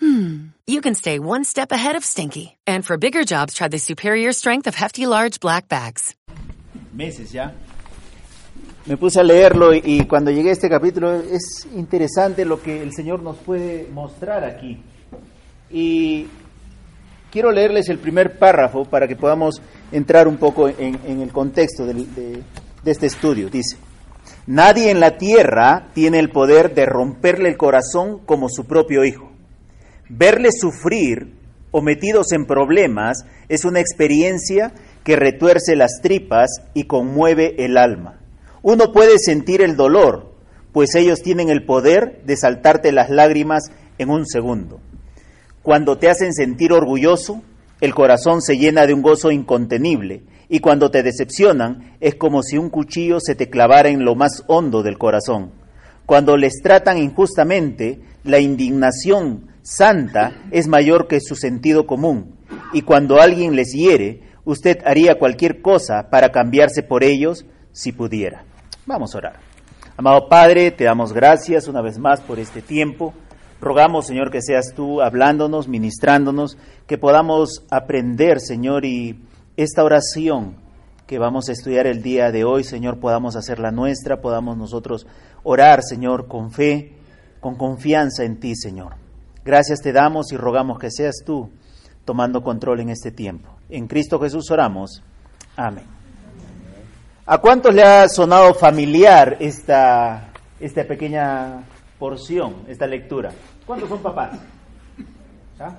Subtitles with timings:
[0.00, 2.56] hmm, you can stay one step ahead of stinky.
[2.66, 6.14] And for bigger jobs, try the superior strength of Hefty Large Black Bags.
[6.92, 7.52] meses ya.
[8.86, 12.82] Me puse a leerlo y, y cuando llegué a este capítulo es interesante lo que
[12.82, 14.78] el Señor nos puede mostrar aquí.
[15.70, 16.26] Y
[17.32, 21.86] quiero leerles el primer párrafo para que podamos entrar un poco en, en el contexto
[21.86, 22.42] del- de,
[22.84, 23.48] de este estudio.
[23.48, 23.76] Dice,
[24.46, 29.32] nadie en la tierra tiene el poder de romperle el corazón como su propio hijo.
[30.16, 31.34] Verle sufrir
[31.72, 38.20] o metidos en problemas es una experiencia que retuerce las tripas y conmueve el alma.
[38.62, 40.32] Uno puede sentir el dolor,
[40.72, 44.78] pues ellos tienen el poder de saltarte las lágrimas en un segundo.
[45.64, 47.42] Cuando te hacen sentir orgulloso,
[47.80, 52.56] el corazón se llena de un gozo incontenible y cuando te decepcionan es como si
[52.56, 55.50] un cuchillo se te clavara en lo más hondo del corazón.
[56.06, 62.36] Cuando les tratan injustamente, la indignación santa es mayor que su sentido común
[62.72, 68.44] y cuando alguien les hiere, usted haría cualquier cosa para cambiarse por ellos si pudiera.
[68.86, 69.36] Vamos a orar.
[69.96, 73.14] Amado Padre, te damos gracias una vez más por este tiempo.
[73.60, 79.20] Rogamos, Señor, que seas tú hablándonos, ministrándonos, que podamos aprender, Señor, y
[79.56, 80.56] esta oración
[81.06, 85.06] que vamos a estudiar el día de hoy, Señor, podamos hacerla nuestra, podamos nosotros
[85.42, 86.96] orar, Señor, con fe,
[87.40, 89.03] con confianza en ti, Señor.
[89.44, 91.50] Gracias te damos y rogamos que seas tú
[92.06, 93.50] tomando control en este tiempo.
[93.68, 95.02] En Cristo Jesús oramos.
[95.56, 95.84] Amén.
[97.26, 100.28] ¿A cuántos le ha sonado familiar esta,
[100.60, 101.62] esta pequeña
[101.98, 103.32] porción, esta lectura?
[103.66, 104.38] ¿Cuántos son papás?
[105.58, 105.74] ¿Ah?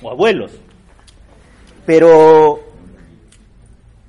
[0.00, 0.52] O abuelos.
[1.84, 2.60] Pero,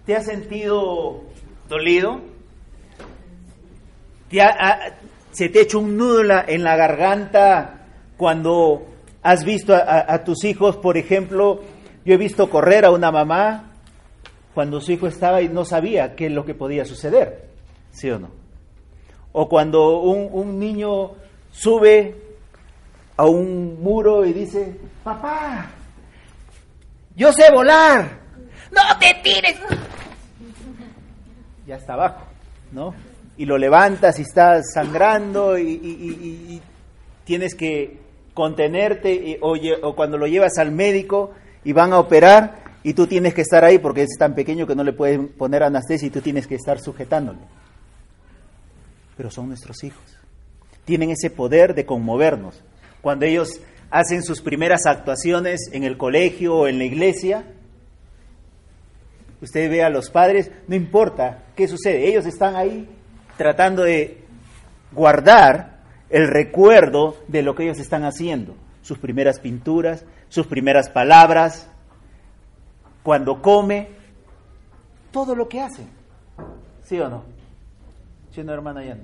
[0.05, 1.23] ¿te has sentido
[1.69, 2.21] dolido?
[4.29, 4.41] ¿Te
[5.31, 7.82] ¿Se te ha hecho un nudo en la garganta
[8.17, 8.85] cuando
[9.21, 11.61] has visto a, tus hijos, por ejemplo?
[12.05, 13.71] Yo he visto correr a una mamá
[14.53, 17.49] cuando su hijo estaba y no sabía qué es lo que podía suceder,
[17.91, 18.29] ¿sí o no?
[19.31, 21.11] O cuando un, niño
[21.51, 22.15] sube
[23.15, 25.71] a un muro y dice, papá,
[27.15, 28.21] yo sé volar,
[28.71, 29.59] ¡No te tires!
[31.65, 32.25] ya está abajo,
[32.71, 32.93] ¿no?
[33.37, 36.61] Y lo levantas y está sangrando y
[37.23, 38.02] tienes que
[38.33, 39.55] contenerte y- o,
[39.87, 41.31] o cuando lo llevas al médico
[41.63, 44.75] y van a operar y tú tienes que estar ahí porque es tan pequeño que
[44.75, 47.39] no le pueden poner anestesia y tú tienes que estar sujetándole.
[49.15, 50.03] Pero son nuestros hijos.
[50.85, 52.61] Tienen ese poder de conmovernos.
[53.01, 57.43] Cuando ellos hacen sus primeras actuaciones en el colegio o en la iglesia,
[59.41, 62.87] Usted ve a los padres, no importa qué sucede, ellos están ahí
[63.35, 64.19] tratando de
[64.93, 65.72] guardar
[66.13, 71.67] el recuerdo de lo que ellos están haciendo, sus primeras pinturas, sus primeras palabras,
[73.01, 73.89] cuando come,
[75.11, 75.87] todo lo que hacen.
[76.83, 77.23] ¿Sí o no?
[78.31, 79.01] ¿Sí o no, hermana Yan?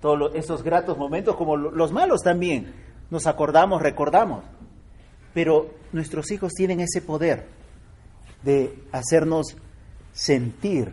[0.00, 2.72] Todos esos gratos momentos, como lo- los malos también,
[3.10, 4.44] nos acordamos, recordamos.
[5.32, 7.46] Pero nuestros hijos tienen ese poder
[8.42, 9.56] de hacernos
[10.12, 10.92] sentir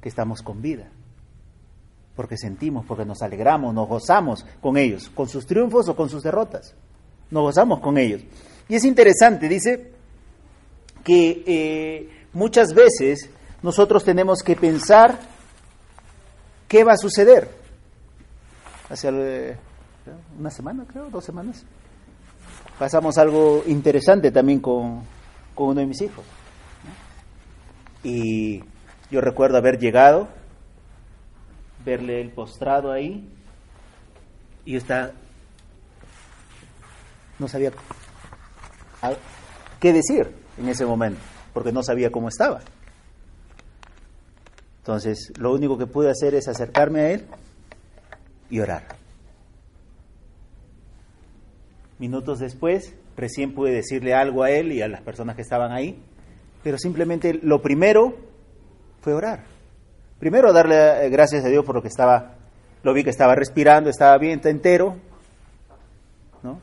[0.00, 0.88] que estamos con vida.
[2.14, 6.22] Porque sentimos, porque nos alegramos, nos gozamos con ellos, con sus triunfos o con sus
[6.22, 6.74] derrotas.
[7.30, 8.22] Nos gozamos con ellos.
[8.68, 9.92] Y es interesante, dice
[11.02, 13.30] que eh, muchas veces
[13.62, 15.18] nosotros tenemos que pensar
[16.68, 17.48] qué va a suceder.
[18.88, 19.56] Hace eh,
[20.38, 21.64] una semana, creo, dos semanas,
[22.78, 25.02] pasamos algo interesante también con,
[25.54, 26.24] con uno de mis hijos.
[28.04, 28.62] Y
[29.10, 30.28] yo recuerdo haber llegado,
[31.84, 33.28] verle el postrado ahí,
[34.64, 35.12] y estaba,
[37.38, 37.72] no sabía
[39.80, 41.20] qué decir en ese momento,
[41.52, 42.60] porque no sabía cómo estaba.
[44.78, 47.26] Entonces, lo único que pude hacer es acercarme a él
[48.50, 48.96] y orar.
[51.98, 56.02] Minutos después, recién pude decirle algo a él y a las personas que estaban ahí,
[56.64, 58.16] pero simplemente lo primero
[59.00, 59.51] fue orar.
[60.22, 62.36] Primero darle eh, gracias a Dios por lo que estaba,
[62.84, 64.94] lo vi que estaba respirando, estaba bien, entero,
[66.44, 66.60] ¿no?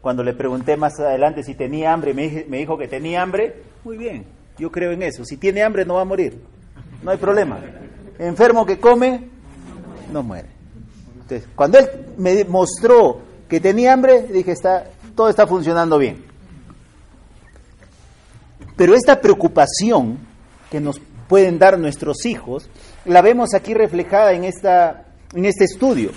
[0.00, 3.96] Cuando le pregunté más adelante si tenía hambre, me, me dijo que tenía hambre, muy
[3.96, 4.24] bien.
[4.58, 5.24] Yo creo en eso.
[5.24, 6.40] Si tiene hambre no va a morir.
[7.02, 7.58] No hay problema.
[8.16, 9.28] Enfermo que come,
[10.12, 10.50] no muere.
[11.14, 14.84] Entonces, cuando él me mostró que tenía hambre, dije, está,
[15.16, 16.24] todo está funcionando bien.
[18.76, 20.16] Pero esta preocupación
[20.70, 22.68] que nos pueden dar nuestros hijos,
[23.04, 26.10] la vemos aquí reflejada en, esta, en este estudio.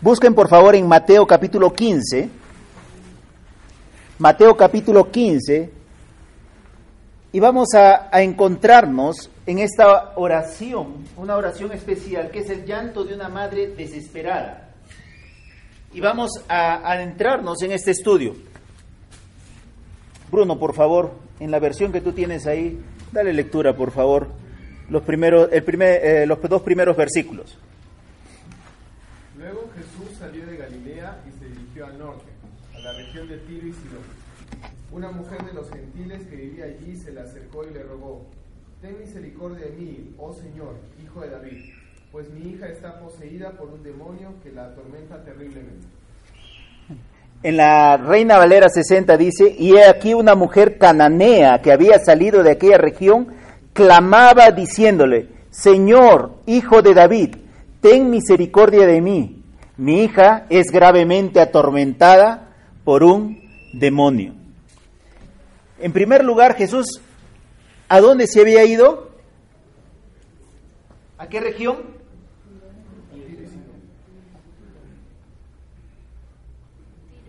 [0.00, 2.28] Busquen por favor en Mateo capítulo 15,
[4.18, 5.70] Mateo capítulo 15,
[7.32, 13.04] y vamos a, a, encontrarnos en esta oración, una oración especial, que es el llanto
[13.04, 14.68] de una madre desesperada.
[15.94, 18.34] Y vamos a adentrarnos en este estudio.
[20.30, 22.78] Bruno, por favor, en la versión que tú tienes ahí,
[23.12, 24.28] dale lectura, por favor,
[24.88, 27.58] los, primeros, el primer, eh, los dos primeros versículos.
[29.38, 32.30] Luego Jesús salió de Galilea y se dirigió al norte,
[32.74, 34.22] a la región de Tiro y Sidón.
[34.92, 38.26] Una mujer de los gentiles que vivía allí se le acercó y le rogó,
[38.82, 41.72] Ten misericordia de mí, oh Señor, hijo de David,
[42.10, 45.86] pues mi hija está poseída por un demonio que la atormenta terriblemente.
[47.44, 52.42] En la Reina Valera 60 dice, y he aquí una mujer cananea que había salido
[52.42, 53.28] de aquella región,
[53.72, 57.36] clamaba diciéndole, Señor, hijo de David,
[57.80, 59.42] ten misericordia de mí.
[59.76, 62.54] Mi hija es gravemente atormentada
[62.84, 63.40] por un
[63.72, 64.34] demonio.
[65.78, 67.00] En primer lugar, Jesús,
[67.88, 69.10] ¿a dónde se había ido?
[71.18, 71.78] ¿A qué región?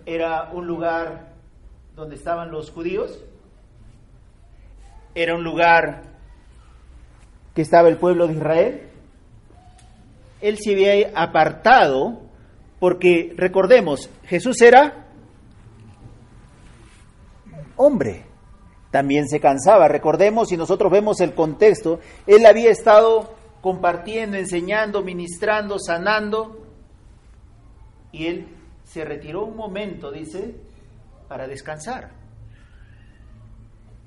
[0.06, 1.34] Era un lugar
[1.96, 3.24] donde estaban los judíos.
[5.16, 6.13] Era un lugar
[7.54, 8.90] que estaba el pueblo de Israel.
[10.42, 12.22] Él se había apartado
[12.80, 15.08] porque, recordemos, Jesús era
[17.76, 18.26] hombre,
[18.92, 19.88] también se cansaba.
[19.88, 26.66] Recordemos, si nosotros vemos el contexto, él había estado compartiendo, enseñando, ministrando, sanando,
[28.12, 28.48] y él
[28.84, 30.56] se retiró un momento, dice,
[31.28, 32.12] para descansar.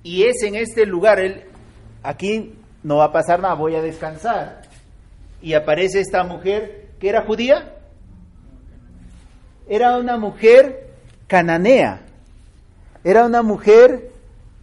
[0.03, 1.45] Y es en este lugar, él,
[2.03, 2.55] aquí
[2.87, 4.63] no va a pasar nada, voy a descansar.
[5.43, 7.75] Y aparece esta mujer que era judía.
[9.69, 10.95] Era una mujer
[11.27, 12.03] cananea.
[13.03, 14.13] Era una mujer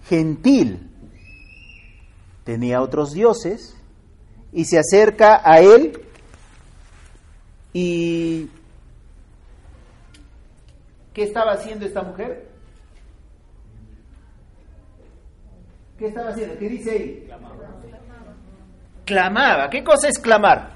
[0.08, 0.90] gentil.
[2.46, 3.75] Tenía otros dioses
[4.54, 6.00] y se acerca a él
[7.74, 8.50] y
[11.14, 12.48] ¿qué estaba haciendo esta mujer?
[16.00, 16.58] ¿Qué estaba haciendo?
[16.58, 17.30] ¿Qué dice ahí?
[19.70, 20.72] ¿Qué cosa es clamar?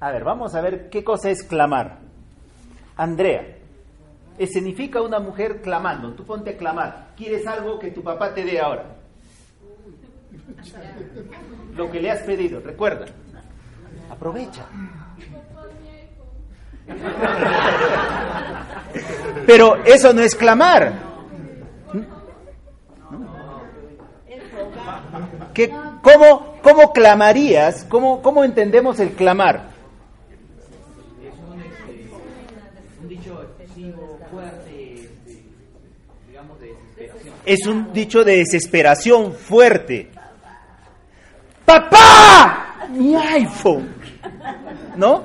[0.00, 1.98] A ver, vamos a ver qué cosa es clamar.
[2.96, 3.58] Andrea,
[4.46, 6.12] significa una mujer clamando.
[6.14, 7.10] Tú ponte a clamar.
[7.16, 8.96] ¿Quieres algo que tu papá te dé ahora?
[11.76, 13.06] Lo que le has pedido, recuerda.
[14.10, 14.66] Aprovecha.
[19.46, 21.11] Pero eso no es clamar.
[25.54, 25.70] ¿Qué,
[26.02, 27.84] cómo, ¿Cómo clamarías?
[27.88, 29.72] ¿Cómo, ¿Cómo entendemos el clamar?
[37.44, 40.10] Es un dicho de desesperación fuerte.
[41.64, 42.86] ¡Papá!
[42.90, 43.94] Mi iPhone.
[44.96, 45.24] ¿No?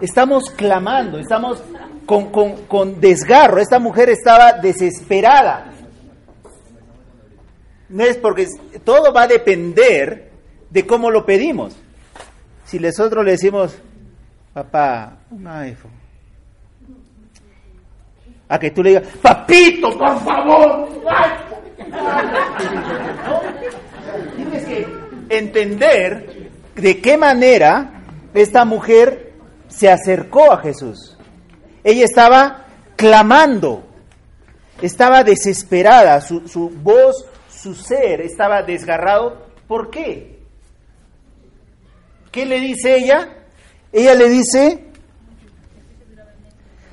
[0.00, 1.62] Estamos clamando, estamos
[2.04, 3.60] con, con, con desgarro.
[3.60, 5.72] Esta mujer estaba desesperada.
[7.88, 8.46] No es porque
[8.84, 10.30] todo va a depender
[10.70, 11.76] de cómo lo pedimos.
[12.64, 13.76] Si nosotros le decimos,
[14.52, 15.92] papá, un iPhone.
[18.48, 20.88] A que tú le digas, papito, por favor.
[24.36, 24.86] Tienes que
[25.28, 28.02] entender de qué manera
[28.34, 29.32] esta mujer
[29.68, 31.16] se acercó a Jesús.
[31.84, 32.66] Ella estaba
[32.96, 33.84] clamando,
[34.82, 37.24] estaba desesperada, su, su voz
[37.66, 39.42] su ser estaba desgarrado.
[39.66, 40.38] ¿Por qué?
[42.30, 43.38] ¿Qué le dice ella?
[43.92, 44.84] Ella le dice,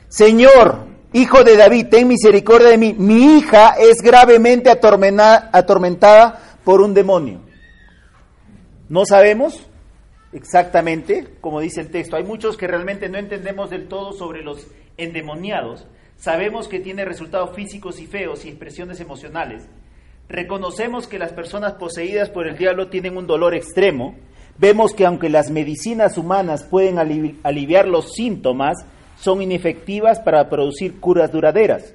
[0.07, 2.95] Señor, hijo de David, ten misericordia de mí.
[2.97, 7.41] Mi hija es gravemente atormentada por un demonio.
[8.89, 9.67] No sabemos
[10.31, 12.15] exactamente, como dice el texto.
[12.15, 14.65] Hay muchos que realmente no entendemos del todo sobre los
[14.97, 15.85] endemoniados.
[16.17, 19.67] Sabemos que tiene resultados físicos y feos y expresiones emocionales.
[20.33, 24.15] Reconocemos que las personas poseídas por el diablo tienen un dolor extremo.
[24.57, 28.83] Vemos que aunque las medicinas humanas pueden aliviar los síntomas,
[29.15, 31.93] son inefectivas para producir curas duraderas.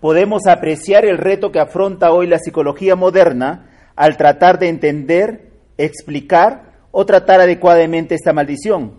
[0.00, 6.72] Podemos apreciar el reto que afronta hoy la psicología moderna al tratar de entender, explicar
[6.90, 8.94] o tratar adecuadamente esta maldición.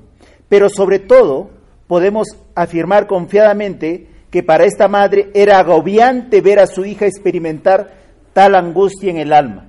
[0.48, 1.50] Pero sobre todo,
[1.88, 2.26] podemos
[2.56, 8.07] afirmar confiadamente que para esta madre era agobiante ver a su hija experimentar
[8.38, 9.66] tal angustia en el alma.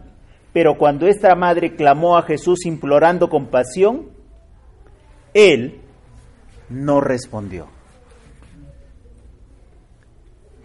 [0.53, 4.11] Pero cuando esta madre clamó a Jesús implorando compasión,
[5.33, 5.81] él
[6.69, 7.67] no respondió.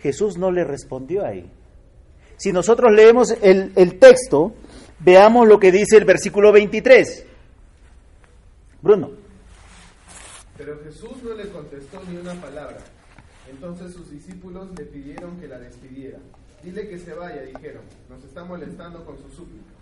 [0.01, 1.49] Jesús no le respondió ahí.
[2.35, 4.53] Si nosotros leemos el, el, texto,
[4.99, 7.25] veamos lo que dice el versículo 23.
[8.81, 9.11] Bruno.
[10.57, 12.79] Pero Jesús no le contestó ni una palabra.
[13.49, 16.19] Entonces sus discípulos le pidieron que la despidiera.
[16.63, 17.81] Dile que se vaya, dijeron.
[18.09, 19.73] Nos está molestando con sus súplicas.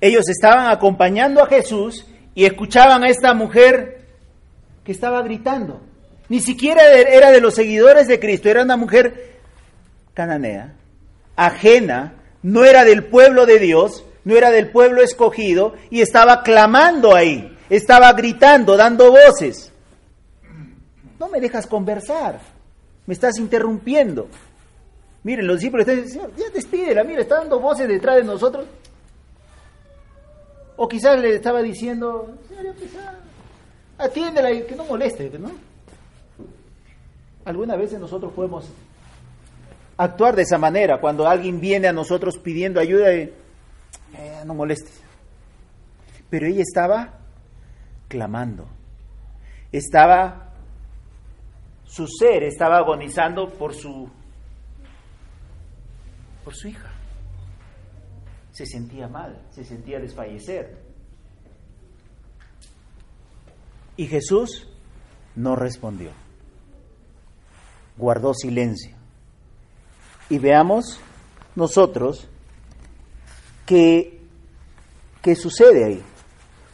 [0.00, 4.06] Ellos estaban acompañando a Jesús y escuchaban a esta mujer
[4.84, 5.80] que estaba gritando.
[6.28, 9.38] Ni siquiera era de los seguidores de Cristo, era una mujer
[10.14, 10.74] cananea,
[11.36, 17.14] ajena, no era del pueblo de Dios, no era del pueblo escogido y estaba clamando
[17.14, 19.72] ahí, estaba gritando, dando voces.
[21.18, 22.40] No me dejas conversar,
[23.06, 24.28] me estás interrumpiendo.
[25.22, 28.64] Miren, los discípulos están diciendo, ya despídela, mira, está dando voces detrás de nosotros.
[30.76, 32.34] O quizás le estaba diciendo,
[33.98, 35.50] atiéndela y que no moleste, ¿no?
[37.44, 38.66] Algunas veces nosotros podemos
[39.98, 43.32] actuar de esa manera, cuando alguien viene a nosotros pidiendo ayuda, y,
[44.16, 45.02] eh, no molestes.
[46.30, 47.18] Pero ella estaba
[48.08, 48.66] clamando,
[49.70, 50.54] estaba,
[51.84, 54.08] su ser estaba agonizando por su,
[56.54, 56.90] su hija
[58.52, 60.76] se sentía mal, se sentía desfallecer.
[63.96, 64.68] Y Jesús
[65.36, 66.10] no respondió,
[67.96, 68.96] guardó silencio.
[70.28, 71.00] Y veamos
[71.56, 72.28] nosotros
[73.66, 74.20] qué,
[75.22, 76.02] qué sucede ahí.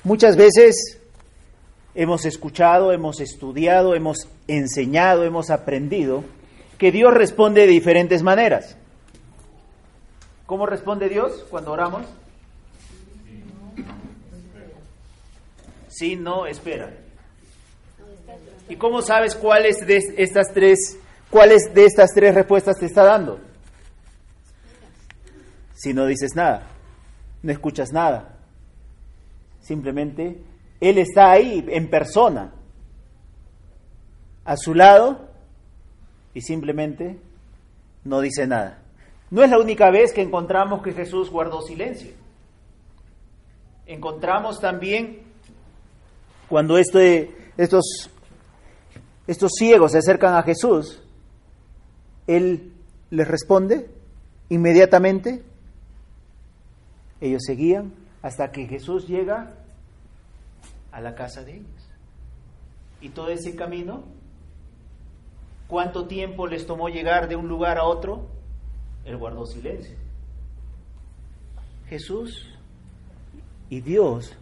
[0.04, 1.00] Muchas veces
[1.94, 6.24] hemos escuchado, hemos estudiado, hemos enseñado, hemos aprendido
[6.78, 8.76] que Dios responde de diferentes maneras.
[10.46, 12.06] ¿Cómo responde Dios cuando oramos?
[15.88, 16.92] Sí, no, espera.
[18.68, 20.98] ¿Y cómo sabes cuáles de estas tres,
[21.30, 23.40] cuáles de estas tres respuestas te está dando?
[25.74, 26.68] Si no dices nada,
[27.42, 28.36] no escuchas nada.
[29.60, 30.42] Simplemente
[30.80, 32.52] Él está ahí en persona,
[34.44, 35.28] a su lado,
[36.34, 37.18] y simplemente
[38.04, 38.85] no dice nada.
[39.30, 42.12] No es la única vez que encontramos que Jesús guardó silencio.
[43.86, 45.22] Encontramos también
[46.48, 48.10] cuando este, estos,
[49.26, 51.02] estos ciegos se acercan a Jesús,
[52.26, 52.72] Él
[53.10, 53.90] les responde
[54.48, 55.42] inmediatamente,
[57.20, 57.92] ellos seguían
[58.22, 59.54] hasta que Jesús llega
[60.92, 61.88] a la casa de ellos.
[63.00, 64.04] Y todo ese camino,
[65.68, 68.35] ¿cuánto tiempo les tomó llegar de un lugar a otro?
[69.06, 69.96] Él guardó silencio.
[71.88, 72.48] Jesús
[73.70, 74.36] y Dios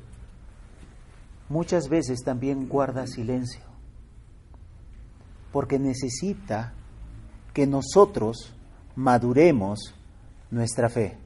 [1.50, 3.60] muchas veces también guarda silencio,
[5.52, 6.72] porque necesita
[7.52, 8.54] que nosotros
[8.96, 9.94] maduremos
[10.50, 11.18] nuestra fe.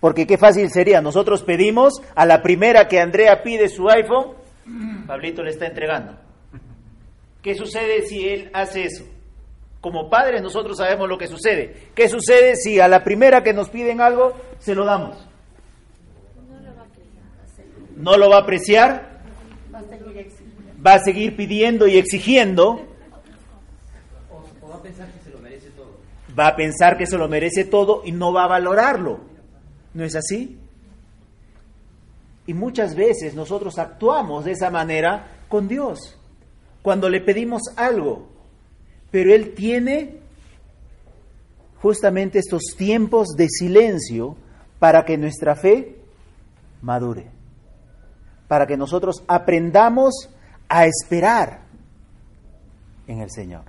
[0.00, 4.36] Porque qué fácil sería, nosotros pedimos a la primera que Andrea pide su iPhone,
[5.06, 6.16] Pablito le está entregando.
[7.42, 9.04] ¿Qué sucede si él hace eso?
[9.80, 11.90] Como padres nosotros sabemos lo que sucede.
[11.94, 15.16] ¿Qué sucede si a la primera que nos piden algo se lo damos?
[17.96, 19.20] No lo va a apreciar.
[20.84, 22.86] Va a seguir pidiendo y exigiendo.
[24.68, 25.96] Va a pensar que se lo merece todo.
[26.38, 29.20] Va a pensar que se lo merece todo y no va a valorarlo.
[29.94, 30.58] ¿No es así?
[32.46, 36.18] Y muchas veces nosotros actuamos de esa manera con Dios.
[36.82, 38.37] Cuando le pedimos algo,
[39.10, 40.16] pero Él tiene
[41.80, 44.36] justamente estos tiempos de silencio
[44.78, 45.96] para que nuestra fe
[46.82, 47.26] madure,
[48.46, 50.28] para que nosotros aprendamos
[50.68, 51.60] a esperar
[53.06, 53.64] en el Señor,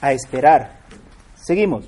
[0.00, 0.80] a esperar.
[1.34, 1.86] Seguimos.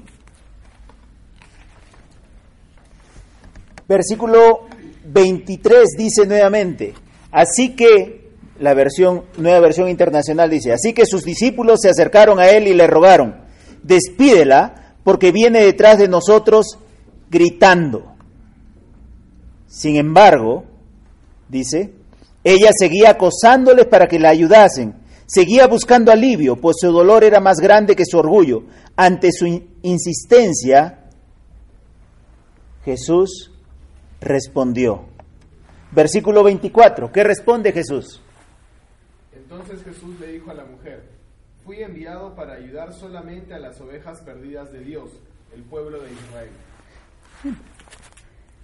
[3.88, 4.66] Versículo
[5.04, 6.94] 23 dice nuevamente,
[7.30, 8.25] así que
[8.60, 12.74] la versión, nueva versión internacional dice, así que sus discípulos se acercaron a él y
[12.74, 13.36] le rogaron,
[13.82, 16.78] despídela porque viene detrás de nosotros
[17.30, 18.14] gritando.
[19.68, 20.64] Sin embargo,
[21.48, 21.92] dice,
[22.44, 24.94] Ella seguía acosándoles para que la ayudasen.
[25.26, 28.62] Seguía buscando alivio, pues su dolor era más grande que su orgullo.
[28.94, 31.00] Ante su in- insistencia,
[32.84, 33.50] Jesús
[34.20, 35.06] respondió.
[35.90, 37.10] Versículo 24.
[37.10, 38.22] ¿Qué responde Jesús?
[39.48, 41.04] Entonces Jesús le dijo a la mujer,
[41.64, 45.10] fui enviado para ayudar solamente a las ovejas perdidas de Dios,
[45.54, 46.50] el pueblo de Israel.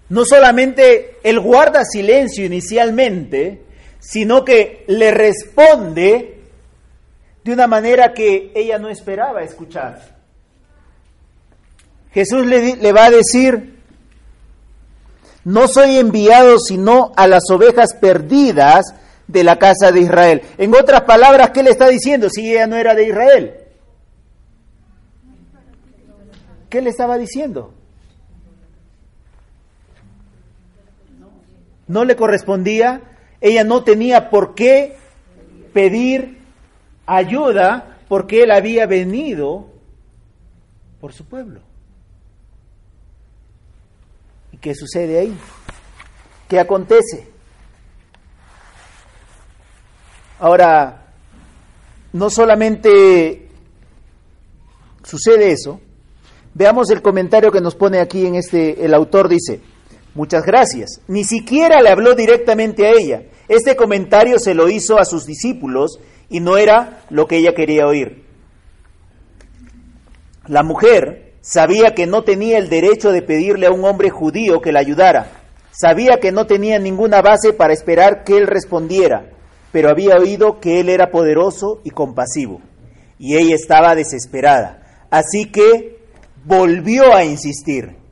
[0.09, 3.63] No solamente él guarda silencio inicialmente,
[4.01, 6.41] sino que le responde
[7.45, 10.17] de una manera que ella no esperaba escuchar.
[12.11, 13.79] Jesús le, le va a decir,
[15.45, 18.97] no soy enviado sino a las ovejas perdidas
[19.33, 20.43] de la casa de Israel.
[20.59, 23.55] En otras palabras, ¿qué le está diciendo si ella no era de Israel?
[26.69, 27.75] ¿Qué le estaba diciendo?
[31.93, 33.03] no le correspondía,
[33.43, 34.97] ella no tenía por qué
[35.75, 36.39] pedir
[37.05, 39.69] ayuda porque él había venido
[41.03, 41.61] por su pueblo.
[44.53, 45.37] ¿Y qué sucede ahí?
[46.49, 47.32] ¿Qué acontece?
[50.43, 51.05] Ahora,
[52.13, 53.49] no solamente
[55.05, 55.81] sucede eso,
[56.53, 59.61] veamos el comentario que nos pone aquí en este, el autor dice,
[60.17, 61.01] Muchas gracias.
[61.07, 63.23] Ni siquiera le habló directamente a ella.
[63.47, 67.87] Este comentario se lo hizo a sus discípulos y no era lo que ella quería
[67.87, 68.25] oír.
[70.49, 74.73] La mujer sabía que no tenía el derecho de pedirle a un hombre judío que
[74.73, 75.31] la ayudara.
[75.71, 79.31] Sabía que no tenía ninguna base para esperar que él respondiera,
[79.73, 82.61] pero había oído que él era poderoso y compasivo.
[83.19, 85.07] Y ella estaba desesperada.
[85.11, 85.99] Así que
[86.45, 88.03] volvió a insistir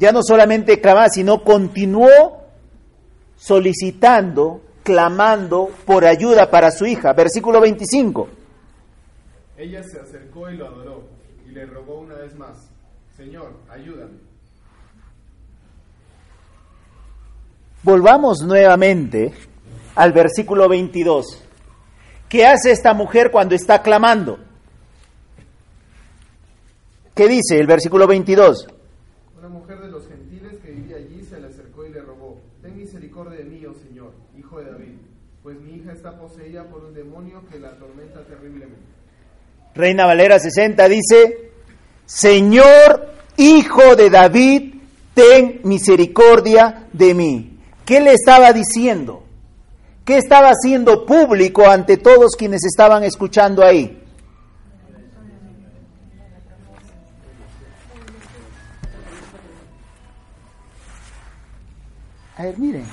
[0.00, 2.40] ya no solamente clamaba, sino continuó
[3.36, 7.12] solicitando, clamando por ayuda para su hija.
[7.12, 8.28] Versículo 25.
[9.58, 11.02] Ella se acercó y lo adoró,
[11.46, 12.70] y le rogó una vez más,
[13.14, 14.16] Señor, ayúdame.
[17.82, 19.34] Volvamos nuevamente
[20.00, 21.42] al versículo 22.
[22.26, 24.38] ¿Qué hace esta mujer cuando está clamando?
[27.14, 28.66] ¿Qué dice el versículo 22?
[29.38, 32.78] Una mujer de los gentiles que vivía allí se le acercó y le rogó, Ten
[32.78, 34.94] misericordia de mí, oh Señor, hijo de David,
[35.42, 38.80] pues mi hija está poseída por un demonio que la atormenta terriblemente.
[39.74, 41.50] Reina Valera 60 dice,
[42.06, 44.76] Señor, hijo de David,
[45.12, 47.58] ten misericordia de mí.
[47.84, 49.24] ¿Qué le estaba diciendo?
[50.04, 54.02] ¿Qué estaba haciendo público ante todos quienes estaban escuchando ahí?
[62.36, 62.86] A ver, miren.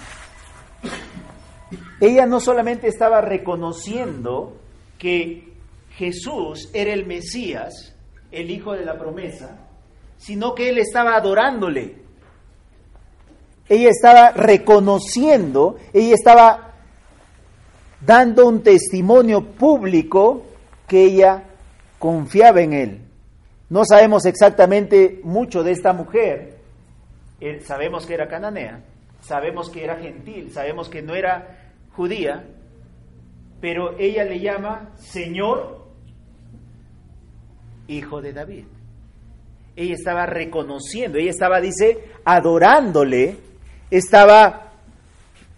[2.01, 4.57] Ella no solamente estaba reconociendo
[4.99, 5.53] que
[5.91, 7.95] Jesús era el Mesías,
[8.31, 9.57] el Hijo de la promesa,
[10.17, 11.95] sino que él estaba adorándole.
[13.69, 16.66] Ella estaba reconociendo, ella estaba
[18.01, 20.45] dando un testimonio público
[20.87, 21.43] que ella
[21.99, 23.01] confiaba en él.
[23.69, 26.57] No sabemos exactamente mucho de esta mujer,
[27.65, 28.81] sabemos que era cananea,
[29.21, 32.45] sabemos que era gentil, sabemos que no era judía,
[33.59, 35.85] pero ella le llama Señor,
[37.87, 38.65] hijo de David.
[39.75, 43.35] Ella estaba reconociendo, ella estaba, dice, adorándole,
[43.91, 44.71] estaba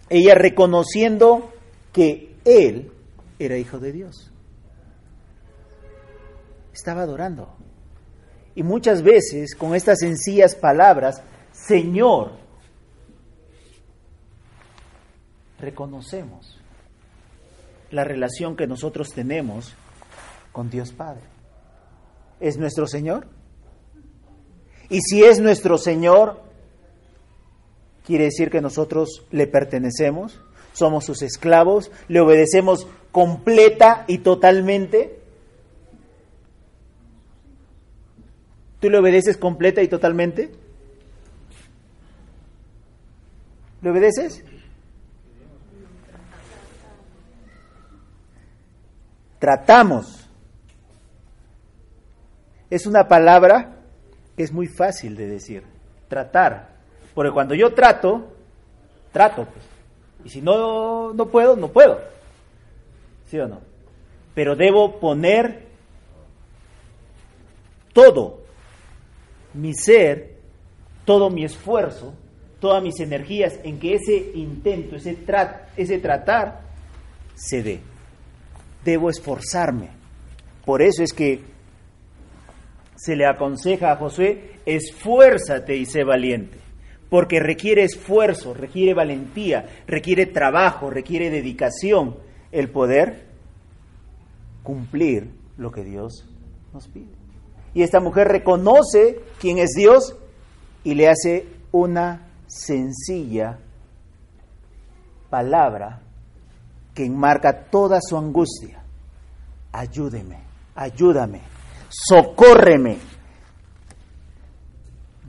[0.08, 1.52] ella reconociendo
[1.92, 2.92] que él
[3.38, 4.30] era hijo de Dios.
[6.72, 7.56] Estaba adorando.
[8.54, 11.22] Y muchas veces con estas sencillas palabras,
[11.52, 12.32] Señor,
[15.58, 16.58] reconocemos
[17.90, 19.74] la relación que nosotros tenemos
[20.52, 21.22] con Dios Padre.
[22.40, 23.28] ¿Es nuestro Señor?
[24.88, 26.40] Y si es nuestro Señor,
[28.04, 30.40] quiere decir que nosotros le pertenecemos,
[30.72, 35.18] somos sus esclavos, le obedecemos completa y totalmente.
[38.80, 40.52] ¿Tú le obedeces completa y totalmente?
[43.82, 44.44] ¿Le obedeces?
[49.38, 50.28] Tratamos.
[52.68, 53.76] Es una palabra
[54.36, 55.64] que es muy fácil de decir.
[56.08, 56.76] Tratar.
[57.14, 58.32] Porque cuando yo trato,
[59.12, 59.46] trato.
[59.46, 59.69] Pues.
[60.24, 62.00] Y si no, no puedo, no puedo.
[63.26, 63.60] ¿Sí o no?
[64.34, 65.66] Pero debo poner
[67.92, 68.40] todo
[69.54, 70.36] mi ser,
[71.04, 72.14] todo mi esfuerzo
[72.60, 75.16] todas mis energías en que ese intento, ese,
[75.76, 76.60] ese tratar
[77.34, 77.80] se dé.
[78.84, 79.88] Debo esforzarme.
[80.64, 81.40] Por eso es que
[82.96, 86.58] se le aconseja a Josué, esfuérzate y sé valiente,
[87.10, 92.16] porque requiere esfuerzo, requiere valentía, requiere trabajo, requiere dedicación
[92.52, 93.26] el poder
[94.62, 96.24] cumplir lo que Dios
[96.72, 97.20] nos pide.
[97.74, 100.16] Y esta mujer reconoce quién es Dios
[100.84, 103.58] y le hace una sencilla
[105.28, 106.00] palabra
[106.94, 108.82] que enmarca toda su angustia.
[109.72, 110.38] Ayúdeme,
[110.74, 111.40] ayúdame,
[111.88, 113.09] socórreme.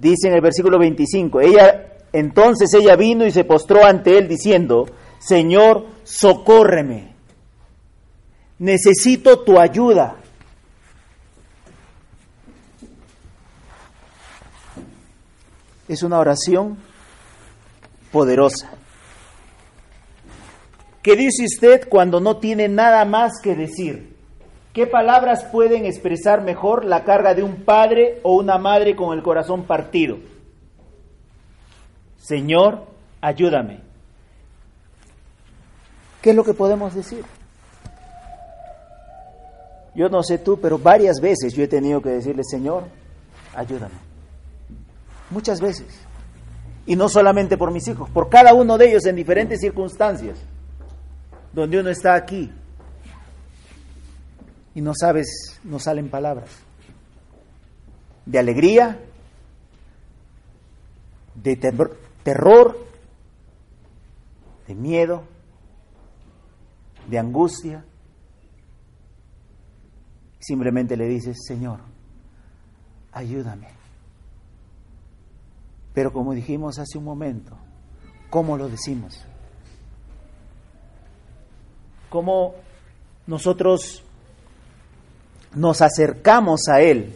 [0.02, 4.88] Dice en el versículo 25, ella entonces ella vino y se postró ante él diciendo,
[5.20, 7.14] Señor, socórreme.
[8.58, 10.16] Necesito tu ayuda.
[15.88, 16.80] Es una oración
[18.12, 18.72] poderosa.
[21.04, 24.11] ¿Qué dice usted cuando no tiene nada más que decir?
[24.74, 29.22] ¿Qué palabras pueden expresar mejor la carga de un padre o una madre con el
[29.22, 30.18] corazón partido?
[32.18, 32.86] Señor,
[33.20, 33.82] ayúdame.
[36.22, 37.26] ¿Qué es lo que podemos decir?
[39.94, 42.86] Yo no sé tú, pero varias veces yo he tenido que decirle, Señor,
[43.54, 43.96] ayúdame.
[45.32, 45.88] Muchas veces.
[46.86, 50.40] Y no solamente por mis hijos, por cada uno de ellos en diferentes circunstancias,
[51.52, 52.50] donde uno está aquí
[54.74, 56.50] y no sabes, no salen palabras.
[58.26, 59.00] De alegría,
[61.36, 61.56] de
[62.24, 62.88] terror,
[64.68, 65.24] de miedo,
[67.10, 67.84] de angustia.
[70.40, 71.80] Simplemente le dices, Señor,
[73.12, 73.68] ayúdame.
[75.94, 77.58] Pero como dijimos hace un momento,
[78.30, 79.26] ¿cómo lo decimos?
[82.10, 82.56] ¿Cómo
[83.28, 84.04] nosotros
[85.54, 87.14] nos acercamos a Él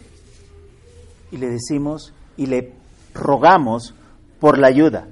[1.30, 2.72] y le decimos y le
[3.14, 3.94] rogamos
[4.40, 5.08] por la ayuda?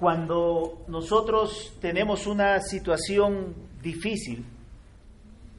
[0.00, 4.44] Cuando nosotros tenemos una situación difícil,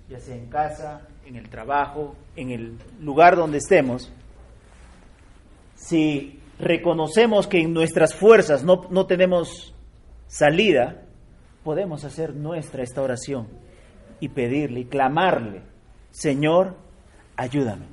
[0.09, 4.11] ya sea en casa, en el trabajo, en el lugar donde estemos,
[5.75, 9.73] si reconocemos que en nuestras fuerzas no, no tenemos
[10.27, 11.02] salida,
[11.63, 13.47] podemos hacer nuestra esta oración
[14.19, 15.61] y pedirle y clamarle,
[16.11, 16.75] Señor,
[17.35, 17.85] ayúdame.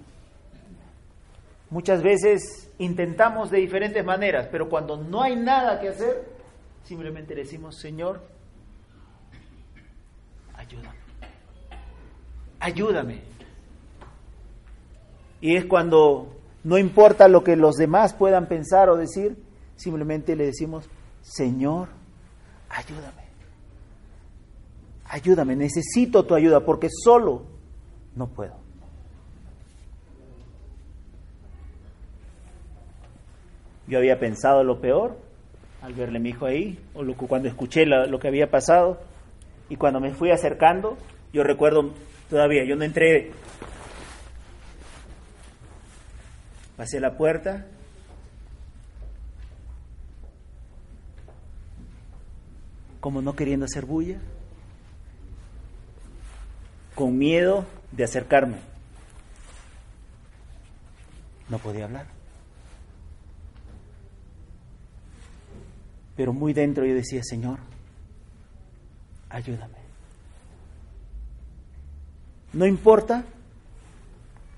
[1.70, 6.28] Muchas veces intentamos de diferentes maneras, pero cuando no hay nada que hacer,
[6.84, 8.20] simplemente decimos, Señor,
[10.54, 11.00] ayúdame
[12.60, 13.22] ayúdame.
[15.40, 19.42] Y es cuando no importa lo que los demás puedan pensar o decir,
[19.76, 20.88] simplemente le decimos,
[21.22, 21.88] Señor,
[22.68, 23.19] ayúdame.
[25.12, 27.42] Ayúdame, necesito tu ayuda porque solo
[28.14, 28.54] no puedo.
[33.88, 35.18] Yo había pensado lo peor
[35.82, 39.00] al verle a mi hijo ahí, o cuando escuché lo que había pasado,
[39.68, 40.96] y cuando me fui acercando,
[41.32, 41.92] yo recuerdo
[42.28, 42.64] todavía.
[42.64, 43.32] Yo no entré.
[46.76, 47.66] Pasé la puerta.
[53.00, 54.20] Como no queriendo hacer bulla.
[56.94, 58.58] Con miedo de acercarme.
[61.48, 62.06] No podía hablar.
[66.16, 67.58] Pero muy dentro yo decía, Señor,
[69.28, 69.80] ayúdame.
[72.52, 73.24] No importa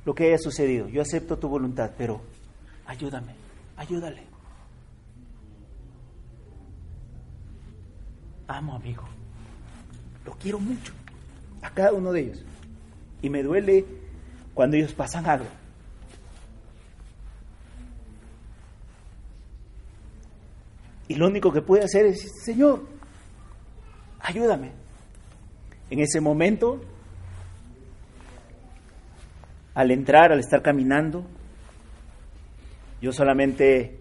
[0.04, 2.20] lo que haya sucedido, yo acepto tu voluntad, pero
[2.86, 3.34] ayúdame,
[3.76, 4.22] ayúdale.
[8.48, 9.04] Amo, amigo.
[10.24, 10.92] Lo quiero mucho,
[11.62, 12.44] a cada uno de ellos.
[13.22, 13.84] Y me duele
[14.54, 15.46] cuando ellos pasan algo.
[21.08, 22.86] Y lo único que puede hacer es, Señor,
[24.20, 24.72] ayúdame.
[25.90, 26.80] En ese momento
[29.74, 31.24] al entrar, al estar caminando,
[33.00, 33.98] yo solamente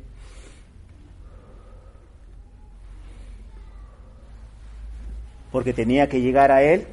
[5.52, 6.88] porque tenía que llegar a Él,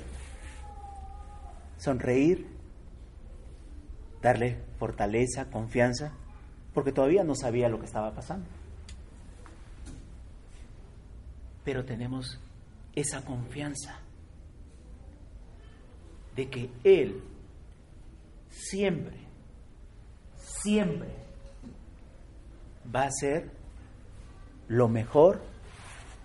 [1.79, 2.47] sonreír,
[4.21, 6.13] darle fortaleza, confianza,
[6.75, 8.47] porque todavía no sabía lo que estaba pasando.
[11.65, 12.39] Pero tenemos
[12.95, 13.99] esa confianza
[16.37, 17.23] de que Él
[18.51, 19.17] siempre,
[20.37, 21.09] siempre,
[22.95, 23.51] va a ser
[24.69, 25.41] lo mejor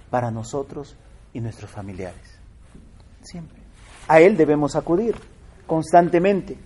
[0.10, 0.96] para nosotros
[1.34, 2.39] y nuestros familiares.
[3.22, 3.60] Siempre.
[4.08, 5.16] A Él debemos acudir
[5.65, 6.58] constantemente.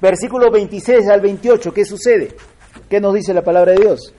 [0.00, 2.34] Versículo 26 al 28, ¿qué sucede?
[2.88, 4.12] ¿Qué nos dice la palabra de Dios?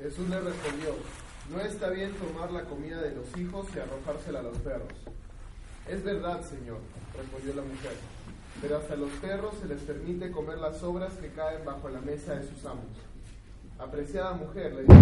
[0.00, 0.94] Jesús le respondió,
[1.50, 4.88] no está bien tomar la comida de los hijos y arrojársela a los perros.
[5.88, 6.78] Es verdad, Señor,
[7.16, 7.92] respondió la mujer,
[8.60, 12.34] pero hasta los perros se les permite comer las sobras que caen bajo la mesa
[12.34, 12.84] de sus amos.
[13.78, 14.94] Apreciada mujer, le dijo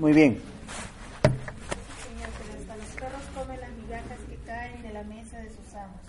[0.00, 0.40] Muy bien.
[1.22, 5.74] Señor, pero hasta los perros comen las migajas que caen de la mesa de sus
[5.74, 6.00] amos.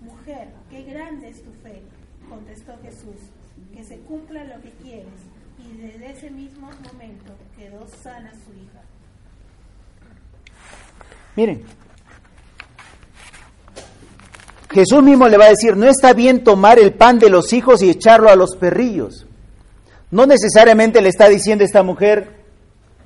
[0.00, 1.82] Mujer, qué grande es tu fe,
[2.30, 3.20] contestó Jesús,
[3.76, 5.12] que se cumpla lo que quieres.
[5.58, 8.80] Y desde ese mismo momento quedó sana su hija.
[11.36, 11.62] Miren,
[14.70, 17.82] Jesús mismo le va a decir, no está bien tomar el pan de los hijos
[17.82, 19.26] y echarlo a los perrillos.
[20.10, 22.39] No necesariamente le está diciendo esta mujer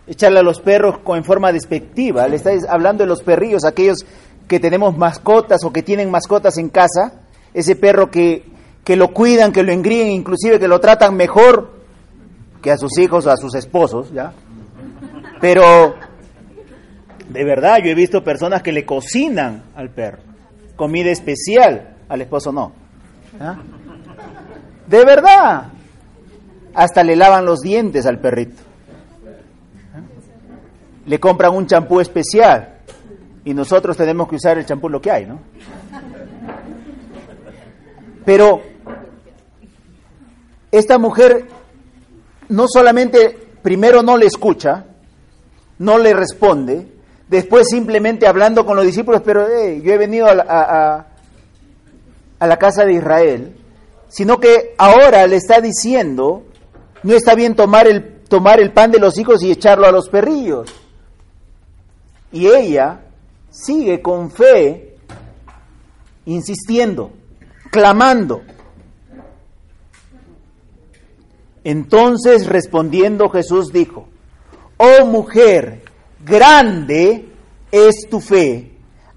[0.07, 3.99] echarle a los perros en forma despectiva, le está hablando de los perrillos, aquellos
[4.47, 7.21] que tenemos mascotas o que tienen mascotas en casa,
[7.55, 8.45] ese perro que,
[8.85, 11.73] que lo cuidan, que lo engríen, inclusive que lo tratan mejor
[12.61, 14.33] que a sus hijos o a sus esposos, ¿ya?
[15.41, 15.95] Pero
[17.29, 20.19] de verdad, yo he visto personas que le cocinan al perro,
[20.77, 22.73] comida especial, al esposo no.
[24.87, 25.69] De verdad,
[26.75, 28.63] hasta le lavan los dientes al perrito.
[31.07, 32.79] Le compran un champú especial
[33.45, 35.41] y nosotros tenemos que usar el champú lo que hay, ¿no?
[38.25, 38.63] Pero
[40.71, 41.47] esta mujer
[42.49, 44.87] no solamente primero no le escucha,
[45.79, 46.89] no le responde,
[47.29, 51.07] después simplemente hablando con los discípulos, pero hey, yo he venido a la,
[52.39, 53.57] a la casa de Israel,
[54.09, 56.45] sino que ahora le está diciendo,
[57.03, 60.09] no está bien tomar el, tomar el pan de los hijos y echarlo a los
[60.09, 60.73] perrillos.
[62.35, 63.01] Y ella
[63.49, 64.97] sigue con fe,
[66.27, 67.13] insistiendo,
[67.71, 68.43] clamando.
[71.63, 74.09] Entonces respondiendo Jesús dijo,
[74.79, 75.85] oh mujer,
[76.25, 77.29] grande
[77.71, 78.73] es tu fe,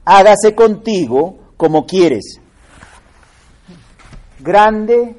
[0.06, 2.40] hágase contigo como quieres.
[4.40, 5.16] Grande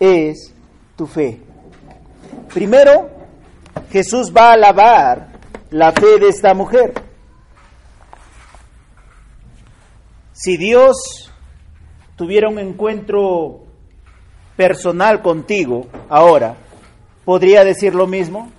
[0.00, 0.52] es
[0.96, 1.40] tu fe.
[2.52, 3.08] Primero,
[3.92, 5.28] Jesús va a alabar
[5.70, 7.05] la fe de esta mujer.
[10.38, 11.32] Si Dios
[12.14, 13.64] tuviera un encuentro
[14.54, 16.56] personal contigo ahora,
[17.24, 18.52] ¿podría decir lo mismo?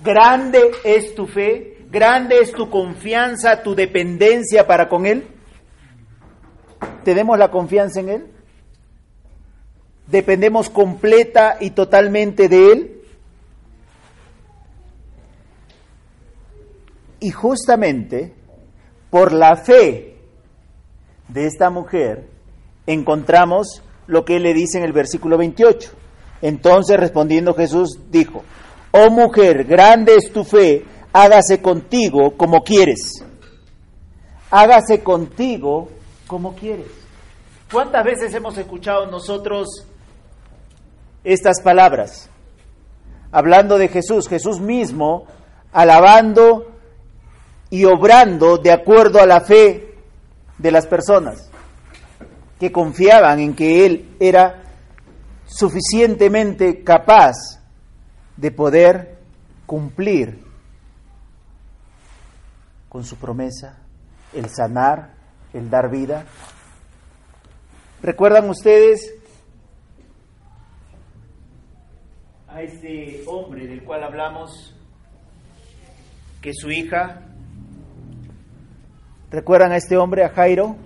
[0.00, 5.26] Grande es tu fe, grande es tu confianza, tu dependencia para con Él.
[7.02, 8.26] ¿Tenemos la confianza en Él?
[10.06, 13.02] ¿Dependemos completa y totalmente de Él?
[17.18, 18.32] Y justamente
[19.10, 20.07] por la fe
[21.28, 22.28] de esta mujer
[22.86, 25.90] encontramos lo que le dice en el versículo 28.
[26.42, 28.42] Entonces respondiendo Jesús dijo,
[28.92, 33.24] oh mujer, grande es tu fe, hágase contigo como quieres.
[34.50, 35.88] Hágase contigo
[36.26, 36.86] como quieres.
[37.70, 39.86] ¿Cuántas veces hemos escuchado nosotros
[41.22, 42.30] estas palabras?
[43.30, 45.26] Hablando de Jesús, Jesús mismo
[45.72, 46.72] alabando
[47.68, 49.87] y obrando de acuerdo a la fe
[50.58, 51.50] de las personas
[52.58, 54.62] que confiaban en que Él era
[55.46, 57.34] suficientemente capaz
[58.36, 59.18] de poder
[59.66, 60.44] cumplir
[62.88, 63.78] con su promesa,
[64.32, 65.14] el sanar,
[65.52, 66.24] el dar vida.
[68.02, 69.14] ¿Recuerdan ustedes
[72.48, 74.74] a este hombre del cual hablamos
[76.40, 77.27] que su hija
[79.30, 80.76] ¿Recuerdan a este hombre, a Jairo?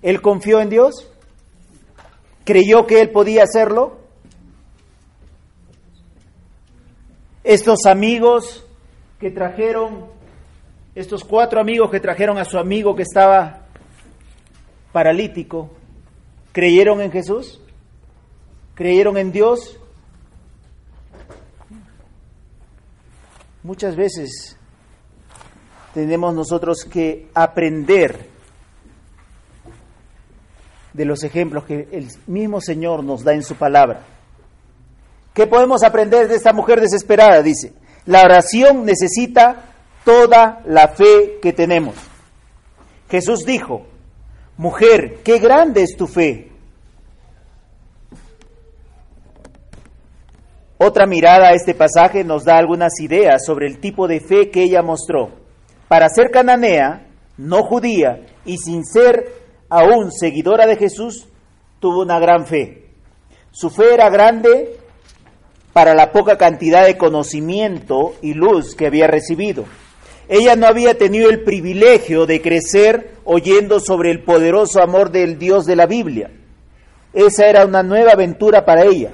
[0.00, 1.10] Él confió en Dios,
[2.44, 3.98] creyó que él podía hacerlo.
[7.44, 8.64] Estos amigos
[9.18, 10.06] que trajeron,
[10.94, 13.66] estos cuatro amigos que trajeron a su amigo que estaba
[14.92, 15.70] paralítico,
[16.52, 17.60] ¿creyeron en Jesús?
[18.74, 19.78] ¿Creyeron en Dios?
[23.62, 24.56] Muchas veces
[25.94, 28.28] tenemos nosotros que aprender
[30.92, 34.02] de los ejemplos que el mismo Señor nos da en su palabra.
[35.34, 37.42] ¿Qué podemos aprender de esta mujer desesperada?
[37.42, 37.72] Dice,
[38.06, 39.64] la oración necesita
[40.04, 41.94] toda la fe que tenemos.
[43.08, 43.86] Jesús dijo,
[44.56, 46.50] Mujer, qué grande es tu fe.
[50.76, 54.62] Otra mirada a este pasaje nos da algunas ideas sobre el tipo de fe que
[54.62, 55.39] ella mostró.
[55.90, 59.26] Para ser cananea, no judía y sin ser
[59.68, 61.26] aún seguidora de Jesús,
[61.80, 62.92] tuvo una gran fe.
[63.50, 64.76] Su fe era grande
[65.72, 69.64] para la poca cantidad de conocimiento y luz que había recibido.
[70.28, 75.66] Ella no había tenido el privilegio de crecer oyendo sobre el poderoso amor del Dios
[75.66, 76.30] de la Biblia.
[77.12, 79.10] Esa era una nueva aventura para ella.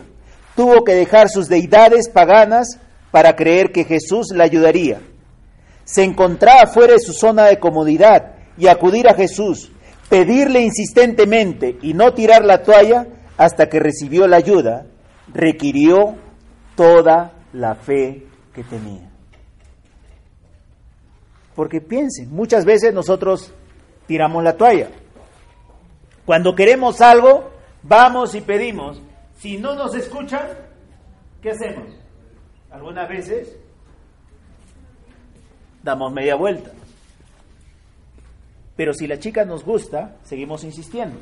[0.54, 2.78] Tuvo que dejar sus deidades paganas
[3.10, 5.00] para creer que Jesús la ayudaría.
[5.86, 9.70] Se encontraba fuera de su zona de comodidad y acudir a Jesús,
[10.08, 14.86] pedirle insistentemente y no tirar la toalla hasta que recibió la ayuda,
[15.32, 16.16] requirió
[16.74, 19.08] toda la fe que tenía.
[21.54, 23.54] Porque piensen, muchas veces nosotros
[24.08, 24.88] tiramos la toalla.
[26.24, 27.52] Cuando queremos algo,
[27.84, 29.00] vamos y pedimos.
[29.38, 30.48] Si no nos escuchan,
[31.40, 31.94] ¿qué hacemos?
[32.72, 33.56] Algunas veces
[35.86, 36.72] damos media vuelta.
[38.76, 41.16] Pero si la chica nos gusta, seguimos insistiendo.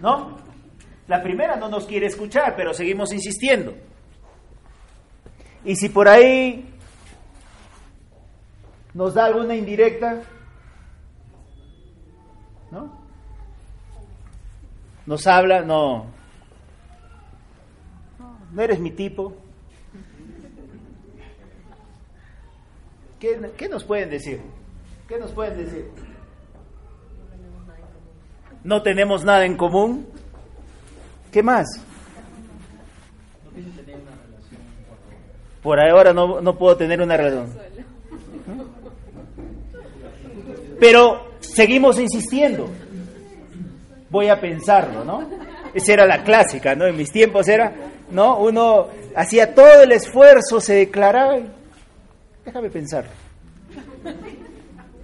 [0.00, 0.38] ¿No?
[1.08, 3.74] La primera no nos quiere escuchar, pero seguimos insistiendo.
[5.64, 6.70] Y si por ahí
[8.94, 10.22] nos da alguna indirecta,
[12.70, 13.04] ¿no?
[15.04, 16.06] Nos habla, no,
[18.52, 19.34] no eres mi tipo.
[23.56, 24.40] ¿Qué, nos pueden decir?
[25.08, 25.86] ¿Qué nos pueden decir?
[28.62, 30.06] No tenemos nada en común.
[31.32, 31.66] ¿Qué más?
[35.62, 37.58] Por ahora no, no puedo tener una relación.
[40.78, 42.68] Pero seguimos insistiendo.
[44.10, 45.26] Voy a pensarlo, ¿no?
[45.72, 46.86] Esa era la clásica, ¿no?
[46.86, 47.74] En mis tiempos era,
[48.10, 48.38] ¿no?
[48.38, 51.38] Uno hacía todo el esfuerzo, se declaraba.
[52.44, 53.06] Déjame pensar.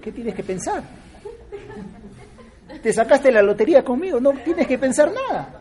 [0.03, 0.83] ¿Qué tienes que pensar?
[2.83, 5.61] Te sacaste la lotería conmigo, no tienes que pensar nada.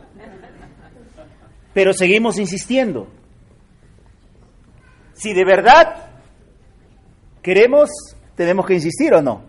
[1.74, 3.08] Pero seguimos insistiendo.
[5.14, 6.12] Si de verdad
[7.42, 7.90] queremos,
[8.36, 9.44] tenemos que insistir o no.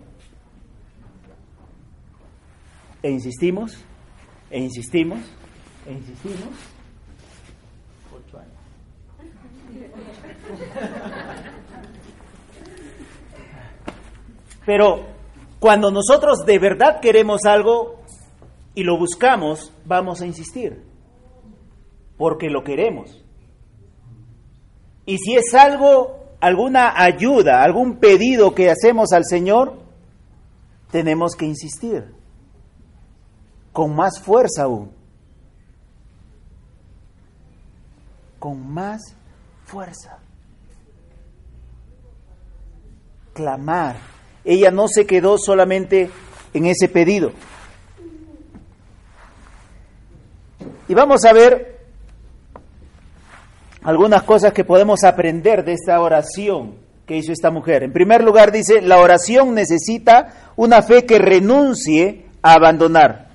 [3.02, 3.78] E insistimos,
[4.50, 5.20] e insistimos,
[5.86, 6.54] e insistimos.
[8.12, 8.60] Ocho años.
[14.70, 15.04] Pero
[15.59, 17.96] cuando nosotros de verdad queremos algo
[18.72, 20.85] y lo buscamos, vamos a insistir,
[22.16, 23.20] porque lo queremos.
[25.06, 29.76] Y si es algo, alguna ayuda, algún pedido que hacemos al Señor,
[30.92, 32.14] tenemos que insistir,
[33.72, 34.92] con más fuerza aún,
[38.38, 39.00] con más
[39.64, 40.20] fuerza.
[43.35, 44.19] Clamar.
[44.44, 46.11] Ella no se quedó solamente
[46.55, 47.33] en ese pedido.
[50.88, 51.79] Y vamos a ver
[53.83, 56.74] algunas cosas que podemos aprender de esta oración
[57.07, 57.83] que hizo esta mujer.
[57.83, 63.29] En primer lugar dice, la oración necesita una fe que renuncie a abandonar.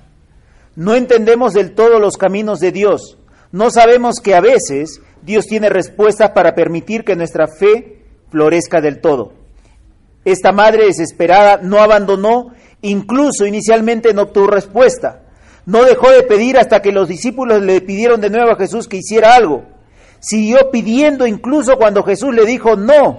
[0.76, 3.18] No entendemos del todo los caminos de Dios.
[3.52, 9.00] No sabemos que a veces Dios tiene respuestas para permitir que nuestra fe florezca del
[9.00, 9.32] todo.
[10.26, 12.50] Esta madre desesperada no abandonó,
[12.82, 15.22] incluso inicialmente no obtuvo respuesta.
[15.66, 18.96] No dejó de pedir hasta que los discípulos le pidieron de nuevo a Jesús que
[18.96, 19.62] hiciera algo.
[20.18, 23.18] Siguió pidiendo incluso cuando Jesús le dijo no.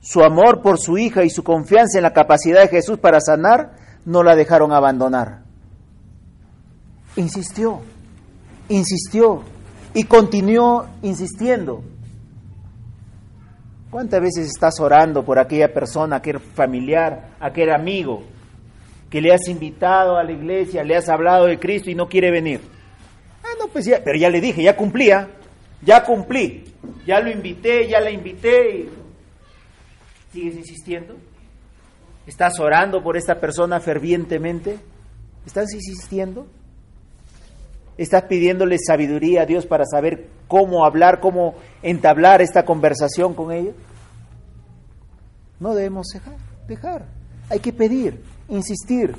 [0.00, 3.72] Su amor por su hija y su confianza en la capacidad de Jesús para sanar
[4.04, 5.40] no la dejaron abandonar.
[7.16, 7.80] Insistió,
[8.68, 9.42] insistió
[9.92, 11.82] y continuó insistiendo.
[13.90, 18.22] ¿Cuántas veces estás orando por aquella persona, aquel familiar, aquel amigo
[19.08, 22.30] que le has invitado a la iglesia, le has hablado de Cristo y no quiere
[22.30, 22.60] venir?
[23.42, 25.28] Ah, no, pues ya, pero ya le dije, ya cumplía,
[25.80, 26.64] ya cumplí,
[27.06, 28.88] ya lo invité, ya la invité y
[30.32, 31.16] sigues insistiendo.
[32.26, 34.78] ¿Estás orando por esta persona fervientemente?
[35.46, 36.46] ¿Estás insistiendo?
[37.98, 43.72] ¿Estás pidiéndole sabiduría a Dios para saber cómo hablar, cómo entablar esta conversación con ella?
[45.58, 46.36] No debemos dejar,
[46.68, 47.06] dejar.
[47.50, 49.16] Hay que pedir, insistir.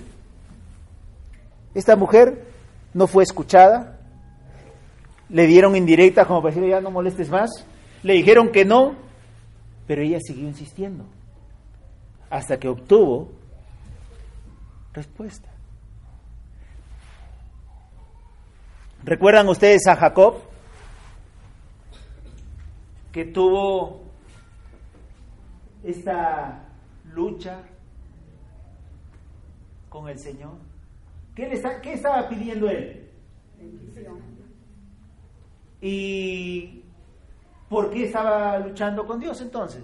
[1.76, 2.48] Esta mujer
[2.94, 4.00] no fue escuchada.
[5.28, 7.50] Le dieron indirecta como para decirle ya no molestes más.
[8.02, 8.96] Le dijeron que no,
[9.88, 11.06] pero ella siguió insistiendo
[12.30, 13.30] hasta que obtuvo
[14.94, 15.50] respuesta.
[19.10, 20.36] ¿Recuerdan ustedes a Jacob?
[23.12, 24.04] Que tuvo
[25.84, 26.64] esta
[27.06, 27.64] lucha
[29.90, 30.58] con el Señor.
[31.34, 33.10] ¿Qué, qué estaba pidiendo él?
[35.82, 36.84] ¿Y
[37.68, 39.84] por qué estaba luchando con Dios entonces?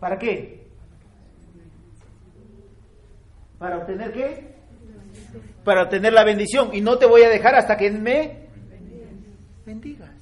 [0.00, 0.66] ¿Para qué?
[3.60, 4.51] ¿Para obtener qué?
[5.64, 6.70] Para obtener la bendición.
[6.72, 8.48] Y no te voy a dejar hasta que me
[9.64, 10.12] bendigas.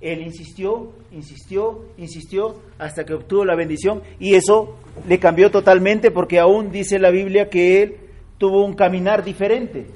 [0.00, 4.76] Él insistió, insistió, insistió hasta que obtuvo la bendición y eso
[5.08, 7.96] le cambió totalmente porque aún dice la Biblia que él
[8.38, 9.88] tuvo un caminar diferente.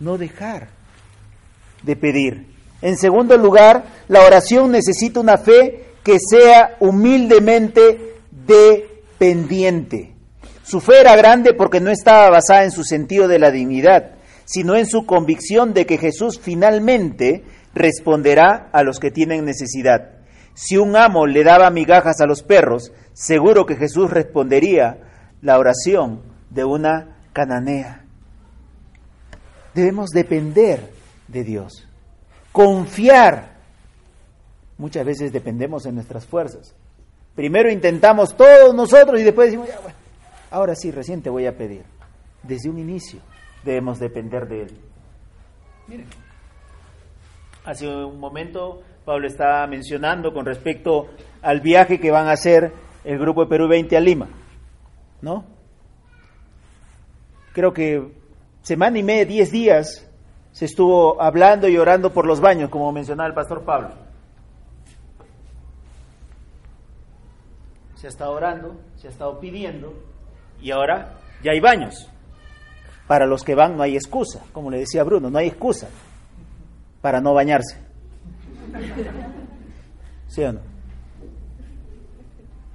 [0.00, 0.68] No dejar
[1.84, 2.46] de pedir.
[2.82, 10.15] En segundo lugar, la oración necesita una fe que sea humildemente dependiente.
[10.66, 14.74] Su fe era grande porque no estaba basada en su sentido de la dignidad, sino
[14.74, 20.10] en su convicción de que Jesús finalmente responderá a los que tienen necesidad.
[20.54, 24.98] Si un amo le daba migajas a los perros, seguro que Jesús respondería
[25.40, 28.04] la oración de una cananea.
[29.72, 30.90] Debemos depender
[31.28, 31.86] de Dios,
[32.50, 33.52] confiar.
[34.78, 36.74] Muchas veces dependemos de nuestras fuerzas.
[37.36, 39.95] Primero intentamos todos nosotros y después decimos, ya, bueno,
[40.50, 41.84] ahora sí, recién te voy a pedir.
[42.42, 43.20] Desde un inicio
[43.64, 44.80] debemos depender de Él.
[45.88, 46.06] Miren,
[47.64, 51.08] hace un momento Pablo estaba mencionando con respecto
[51.42, 52.72] al viaje que van a hacer
[53.04, 54.28] el grupo de Perú 20 a Lima,
[55.22, 55.44] ¿no?
[57.52, 58.12] Creo que
[58.62, 60.10] semana y media, diez días,
[60.50, 63.90] se estuvo hablando y orando por los baños, como mencionaba el pastor Pablo.
[67.94, 69.94] Se ha estado orando, se ha estado pidiendo,
[70.60, 72.08] y ahora ya hay baños.
[73.06, 75.88] Para los que van no hay excusa, como le decía Bruno, no hay excusa
[77.00, 77.78] para no bañarse.
[80.28, 80.60] ¿Sí o no?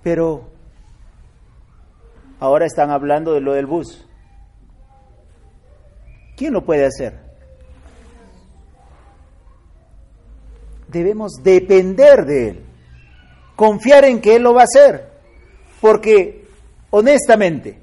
[0.03, 0.49] Pero
[2.39, 4.05] ahora están hablando de lo del bus.
[6.37, 7.19] ¿Quién lo puede hacer?
[10.87, 12.65] Debemos depender de Él,
[13.55, 15.09] confiar en que Él lo va a hacer,
[15.79, 16.40] porque
[16.91, 17.79] honestamente,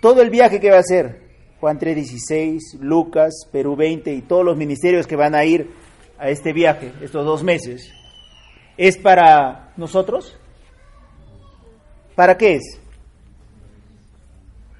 [0.00, 1.28] todo el viaje que va a hacer,
[1.60, 5.70] Juan 3.16, Lucas, Perú 20 y todos los ministerios que van a ir
[6.18, 7.92] a este viaje, estos dos meses,
[8.76, 10.38] ¿es para nosotros?
[12.14, 12.80] ¿Para qué es?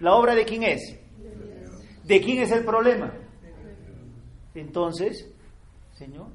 [0.00, 0.96] ¿La obra de quién es?
[2.04, 3.12] ¿De quién es el problema?
[4.54, 5.28] Entonces,
[5.94, 6.28] Señor,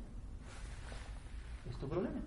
[1.70, 2.20] es tu problema.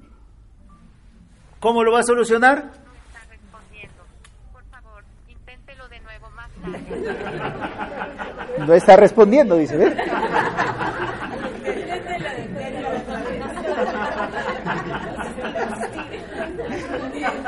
[1.61, 2.73] ¿Cómo lo va a solucionar?
[3.07, 4.05] está respondiendo.
[4.53, 6.56] Por favor, inténtelo de nuevo más tarde.
[8.67, 9.77] No está respondiendo, dice.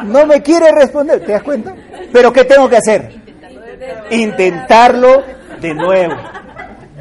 [0.05, 1.75] No me quiere responder, ¿te das cuenta?
[2.13, 3.15] Pero ¿qué tengo que hacer?
[4.11, 5.23] Intentarlo
[5.61, 6.15] de nuevo.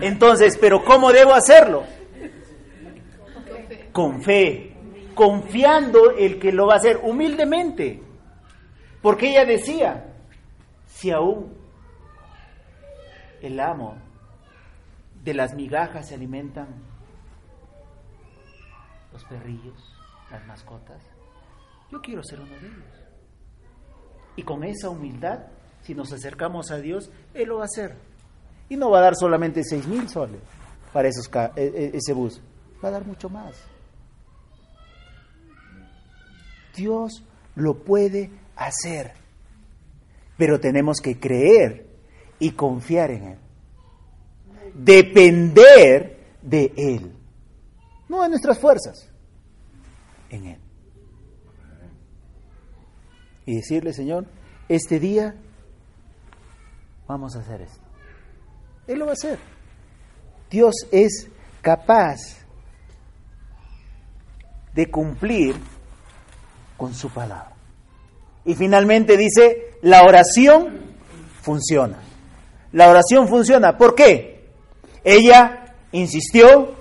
[0.01, 1.84] Entonces, ¿pero cómo debo hacerlo?
[3.91, 4.74] Con fe,
[5.15, 8.01] confiando el que lo va a hacer humildemente.
[9.01, 10.05] Porque ella decía,
[10.88, 11.53] si aún
[13.41, 13.95] el amo
[15.23, 16.67] de las migajas se alimentan
[19.13, 19.93] los perrillos,
[20.31, 21.01] las mascotas,
[21.91, 23.03] yo quiero ser uno de ellos.
[24.35, 25.39] Y con esa humildad,
[25.81, 27.95] si nos acercamos a Dios, Él lo va a hacer.
[28.69, 30.41] Y no va a dar solamente seis mil soles
[30.93, 32.41] para esos, e- e- ese bus,
[32.83, 33.55] va a dar mucho más.
[36.75, 37.23] Dios
[37.55, 39.13] lo puede hacer,
[40.38, 41.86] pero tenemos que creer
[42.39, 43.38] y confiar en Él.
[44.73, 47.11] Depender de Él,
[48.09, 49.09] no de nuestras fuerzas,
[50.29, 50.59] en Él.
[53.45, 54.25] Y decirle, Señor,
[54.67, 55.35] este día
[57.07, 57.83] vamos a hacer esto.
[58.88, 59.39] Él lo va a hacer.
[60.49, 61.29] Dios es
[61.61, 62.17] capaz
[64.73, 65.55] de cumplir
[66.77, 67.53] con su palabra.
[68.45, 70.95] Y finalmente dice, la oración
[71.41, 72.06] funciona.
[72.72, 73.78] La oración funciona.
[73.78, 74.45] ¿Por qué?
[75.03, 76.76] Ella insistió,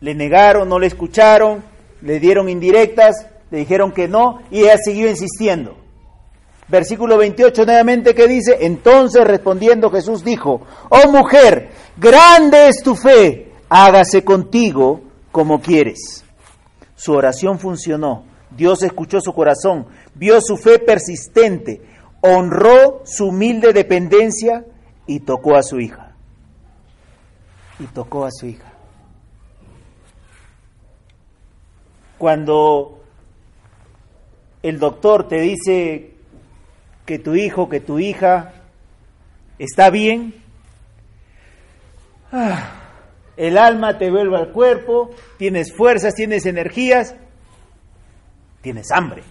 [0.00, 1.64] le negaron, no le escucharon,
[2.02, 5.76] le dieron indirectas, le dijeron que no, y ella siguió insistiendo.
[6.68, 13.52] Versículo 28 nuevamente que dice, entonces respondiendo Jesús dijo, oh mujer, grande es tu fe,
[13.68, 16.24] hágase contigo como quieres.
[16.94, 21.82] Su oración funcionó, Dios escuchó su corazón, vio su fe persistente,
[22.22, 24.64] honró su humilde dependencia
[25.06, 26.12] y tocó a su hija.
[27.78, 28.72] Y tocó a su hija.
[32.18, 33.02] Cuando
[34.62, 36.14] el doctor te dice
[37.04, 38.52] que tu hijo, que tu hija
[39.58, 40.34] está bien,
[42.30, 42.82] ah,
[43.36, 47.16] el alma te vuelve al cuerpo, tienes fuerzas, tienes energías,
[48.60, 49.24] tienes hambre.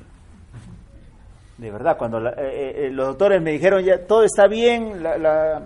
[1.61, 5.61] De verdad, cuando la- eh, eh, los doctores me dijeron ya todo está bien, la,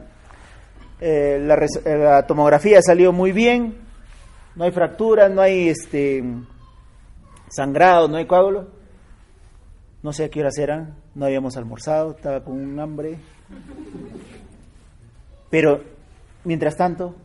[0.99, 3.75] eh, eh, tomografía salió muy bien,
[4.57, 6.21] no hay fracturas, no hay este
[7.49, 8.67] sangrado, no hay coágulo.
[10.03, 13.17] No sé a qué horas eran, no habíamos almorzado, estaba con un hambre.
[15.49, 15.81] Pero,
[16.43, 17.15] mientras tanto,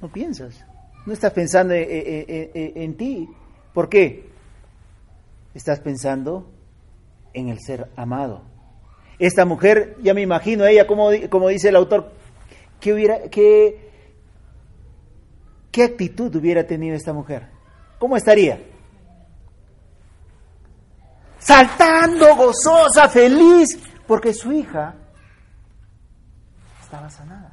[0.00, 0.64] no piensas,
[1.04, 3.28] no estás pensando en, en- en- en ti.
[3.74, 4.30] ¿Por qué?
[5.54, 6.46] Estás pensando
[7.34, 8.42] en el ser amado.
[9.18, 12.12] Esta mujer, ya me imagino ella, como, como dice el autor,
[12.80, 13.90] ¿qué, hubiera, ¿qué
[15.82, 17.48] actitud hubiera tenido esta mujer?
[17.98, 18.60] ¿Cómo estaría?
[21.38, 24.94] Saltando, gozosa, feliz, porque su hija
[26.82, 27.52] estaba sanada,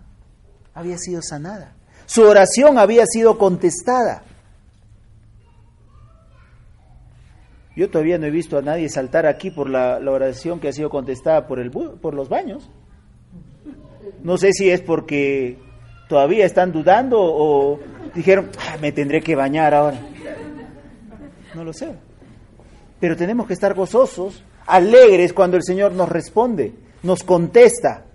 [0.73, 1.73] había sido sanada.
[2.05, 4.23] Su oración había sido contestada.
[7.77, 10.89] Yo todavía no he visto a nadie saltar aquí por la, oración que ha sido
[10.89, 12.71] contestada por, el, por los baños.
[14.23, 15.59] No sé si es porque
[16.09, 17.79] todavía están dudando o
[18.15, 19.99] dijeron, "Ah, me tendré que bañar ahora.
[21.53, 21.89] No lo sé.
[22.99, 26.73] Pero tenemos que estar gozosos, alegres cuando el Señor nos responde,
[27.03, 28.05] nos contesta.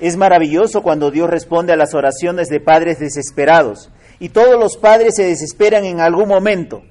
[0.00, 3.88] Es maravilloso cuando Dios responde a las oraciones de padres desesperados.
[4.20, 6.82] Y todos los padres se desesperan en algún momento.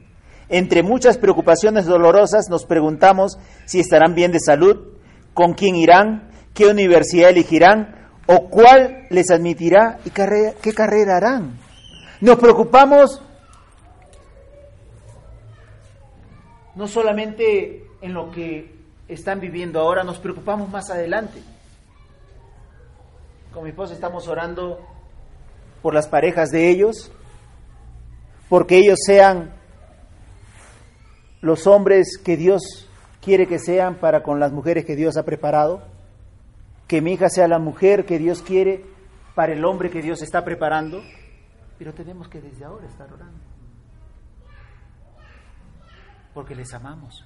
[0.49, 4.97] Entre muchas preocupaciones dolorosas nos preguntamos si estarán bien de salud,
[5.33, 11.59] con quién irán, qué universidad elegirán o cuál les admitirá y carrera- qué carrera harán.
[12.19, 13.21] Nos preocupamos
[16.75, 18.73] no solamente en lo que
[19.07, 21.41] están viviendo ahora, nos preocupamos más adelante.
[23.53, 24.79] Con mi esposa estamos orando
[25.81, 27.11] por las parejas de ellos,
[28.49, 29.53] porque ellos sean
[31.41, 32.89] los hombres que Dios
[33.21, 35.83] quiere que sean para con las mujeres que Dios ha preparado,
[36.87, 38.83] que mi hija sea la mujer que Dios quiere
[39.35, 41.01] para el hombre que Dios está preparando,
[41.77, 43.39] pero tenemos que desde ahora estar orando,
[46.33, 47.23] porque les amamos,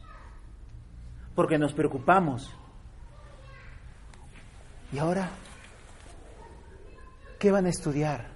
[1.34, 2.54] porque nos preocupamos.
[4.92, 5.30] Y ahora,
[7.40, 8.28] ¿qué van a estudiar?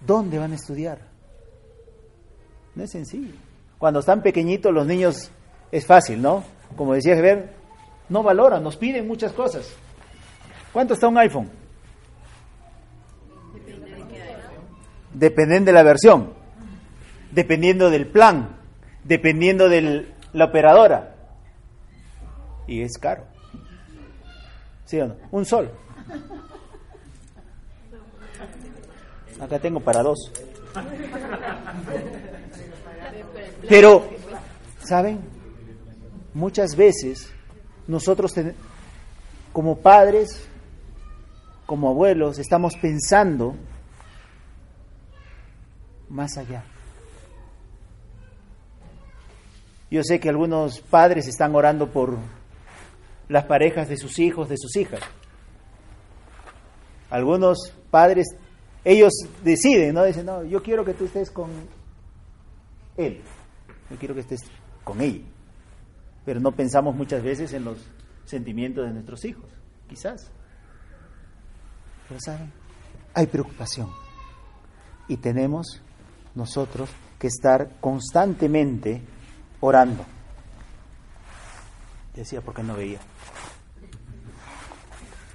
[0.00, 1.15] ¿Dónde van a estudiar?
[2.76, 3.34] No es sencillo.
[3.78, 5.30] Cuando están pequeñitos los niños
[5.72, 6.44] es fácil, ¿no?
[6.76, 7.50] Como decía Javier,
[8.08, 9.74] no valoran, nos piden muchas cosas.
[10.72, 11.50] ¿Cuánto está un iPhone?
[15.14, 16.34] Dependiendo de la versión,
[17.32, 18.58] dependiendo del plan,
[19.04, 21.14] dependiendo de la operadora.
[22.66, 23.24] Y es caro.
[24.84, 25.16] ¿Sí o no?
[25.30, 25.70] Un sol.
[29.40, 30.30] Acá tengo para dos.
[33.68, 34.08] Pero,
[34.84, 35.20] ¿saben?
[36.34, 37.32] Muchas veces
[37.86, 38.34] nosotros
[39.52, 40.46] como padres,
[41.64, 43.54] como abuelos, estamos pensando
[46.08, 46.64] más allá.
[49.90, 52.18] Yo sé que algunos padres están orando por
[53.28, 55.00] las parejas de sus hijos, de sus hijas.
[57.08, 58.26] Algunos padres,
[58.84, 59.12] ellos
[59.44, 60.04] deciden, ¿no?
[60.04, 61.50] Dicen, no, yo quiero que tú estés con
[62.96, 63.22] él,
[63.90, 64.40] yo quiero que estés
[64.84, 65.24] con ella.
[66.24, 67.78] Pero no pensamos muchas veces en los
[68.24, 69.44] sentimientos de nuestros hijos,
[69.88, 70.30] quizás.
[72.08, 72.52] Pero saben,
[73.14, 73.90] hay preocupación.
[75.08, 75.80] Y tenemos
[76.34, 79.02] nosotros que estar constantemente
[79.60, 80.04] orando.
[82.14, 82.98] Decía, porque no veía.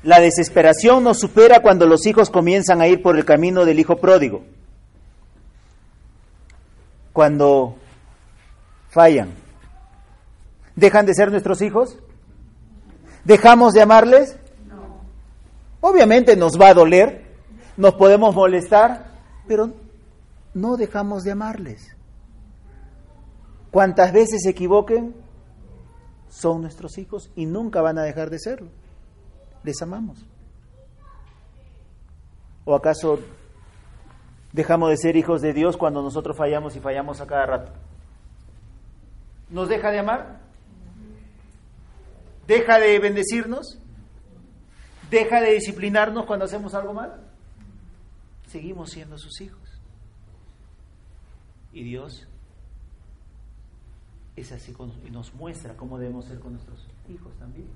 [0.03, 3.97] La desesperación nos supera cuando los hijos comienzan a ir por el camino del hijo
[3.97, 4.43] pródigo.
[7.13, 7.77] Cuando
[8.91, 9.33] fallan.
[10.75, 11.97] ¿Dejan de ser nuestros hijos?
[13.23, 14.37] ¿Dejamos de amarles?
[15.79, 17.25] Obviamente nos va a doler,
[17.75, 19.05] nos podemos molestar,
[19.47, 19.71] pero
[20.53, 21.95] no dejamos de amarles.
[23.71, 25.15] Cuantas veces se equivoquen,
[26.29, 28.69] son nuestros hijos y nunca van a dejar de serlo.
[29.63, 30.25] Les amamos.
[32.65, 33.19] ¿O acaso
[34.51, 37.71] dejamos de ser hijos de Dios cuando nosotros fallamos y fallamos a cada rato?
[39.51, 40.39] ¿Nos deja de amar?
[42.47, 43.77] ¿Deja de bendecirnos?
[45.09, 47.29] ¿Deja de disciplinarnos cuando hacemos algo mal?
[48.47, 49.61] Seguimos siendo sus hijos.
[51.73, 52.27] Y Dios
[54.35, 54.73] es así
[55.05, 57.67] y nos muestra cómo debemos ser con nuestros hijos también.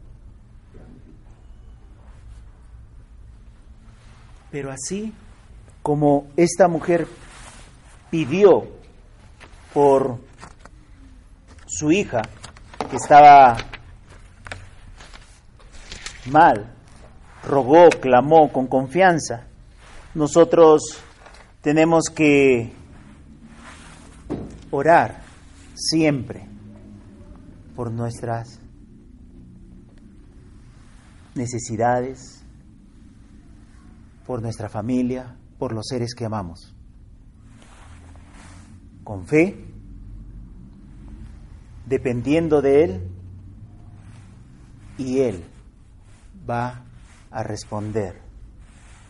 [4.49, 5.13] Pero así
[5.82, 7.07] como esta mujer
[8.09, 8.67] pidió
[9.73, 10.19] por
[11.78, 12.21] su hija
[12.89, 13.57] que estaba
[16.32, 16.73] mal,
[17.43, 19.47] rogó, clamó con confianza,
[20.13, 20.82] nosotros
[21.61, 22.71] tenemos que
[24.71, 25.21] orar
[25.73, 26.47] siempre
[27.76, 28.61] por nuestras
[31.34, 32.41] necesidades,
[34.26, 36.73] por nuestra familia, por los seres que amamos.
[39.03, 39.74] Con fe,
[41.86, 43.12] dependiendo de Él,
[44.98, 45.44] y Él
[46.50, 46.84] va
[47.32, 48.22] a responder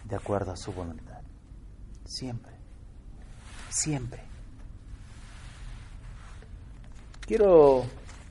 [0.05, 1.21] de acuerdo a su voluntad.
[2.05, 2.53] Siempre,
[3.69, 4.23] siempre.
[7.21, 7.83] Quiero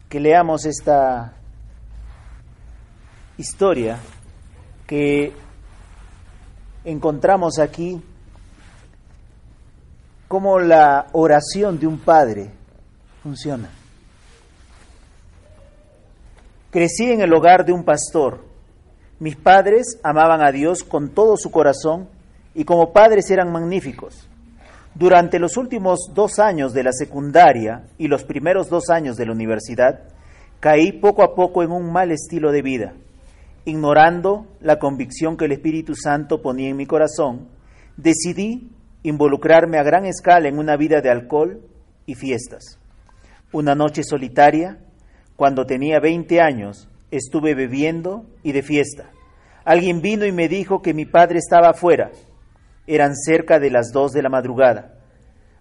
[0.09, 1.35] que leamos esta
[3.37, 3.99] historia
[4.87, 5.33] que
[6.85, 8.01] encontramos aquí
[10.29, 12.51] cómo la oración de un padre
[13.23, 13.69] funciona.
[16.75, 18.41] Crecí en el hogar de un pastor.
[19.21, 22.09] Mis padres amaban a Dios con todo su corazón
[22.53, 24.29] y como padres eran magníficos.
[24.93, 29.31] Durante los últimos dos años de la secundaria y los primeros dos años de la
[29.31, 30.01] universidad,
[30.59, 32.95] caí poco a poco en un mal estilo de vida,
[33.65, 37.51] ignorando la convicción que el Espíritu Santo ponía en mi corazón,
[37.97, 38.73] decidí
[39.05, 41.61] involucrarme a gran escala en una vida de alcohol
[42.05, 42.81] y fiestas.
[43.53, 44.81] Una noche solitaria,
[45.37, 49.11] cuando tenía 20 años, estuve bebiendo y de fiesta.
[49.65, 52.11] Alguien vino y me dijo que mi padre estaba afuera.
[52.87, 54.95] Eran cerca de las dos de la madrugada.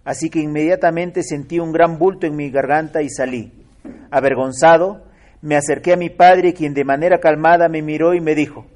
[0.04, 3.52] Así que inmediatamente sentí un gran bulto en mi garganta y salí.
[4.10, 5.04] Avergonzado,
[5.40, 8.66] me acerqué a mi padre, quien de manera calmada me miró y me dijo,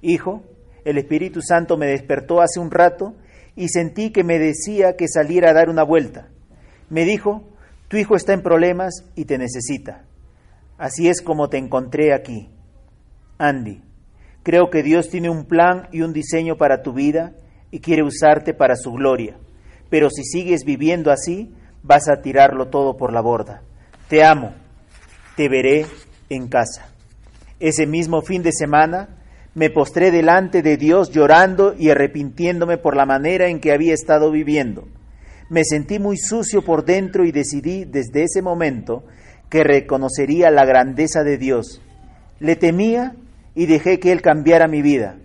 [0.00, 0.42] Hijo,
[0.84, 3.14] el Espíritu Santo me despertó hace un rato
[3.54, 6.28] y sentí que me decía que saliera a dar una vuelta.
[6.88, 7.44] Me dijo,
[7.88, 10.04] tu hijo está en problemas y te necesita.
[10.82, 12.48] Así es como te encontré aquí.
[13.38, 13.82] Andy,
[14.42, 17.34] creo que Dios tiene un plan y un diseño para tu vida
[17.70, 19.36] y quiere usarte para su gloria.
[19.90, 21.54] Pero si sigues viviendo así,
[21.84, 23.62] vas a tirarlo todo por la borda.
[24.08, 24.54] Te amo.
[25.36, 25.86] Te veré
[26.28, 26.88] en casa.
[27.60, 29.22] Ese mismo fin de semana
[29.54, 34.32] me postré delante de Dios llorando y arrepintiéndome por la manera en que había estado
[34.32, 34.88] viviendo.
[35.48, 39.04] Me sentí muy sucio por dentro y decidí desde ese momento
[39.52, 41.82] que reconocería la grandeza de Dios.
[42.40, 43.16] Le temía
[43.54, 45.16] y dejé que Él cambiara mi vida.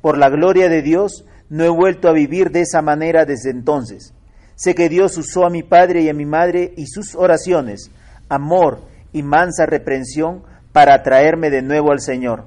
[0.00, 4.14] Por la gloria de Dios, no he vuelto a vivir de esa manera desde entonces.
[4.54, 7.90] Sé que Dios usó a mi padre y a mi madre y sus oraciones,
[8.28, 8.78] amor
[9.12, 12.44] y mansa reprensión para atraerme de nuevo al Señor.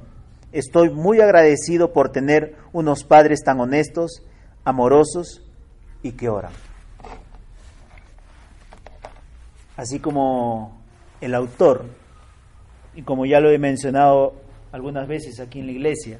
[0.53, 4.23] Estoy muy agradecido por tener unos padres tan honestos,
[4.63, 5.43] amorosos
[6.03, 6.53] y que oran.
[9.75, 10.76] Así como
[11.21, 11.85] el autor,
[12.95, 14.35] y como ya lo he mencionado
[14.71, 16.19] algunas veces aquí en la iglesia,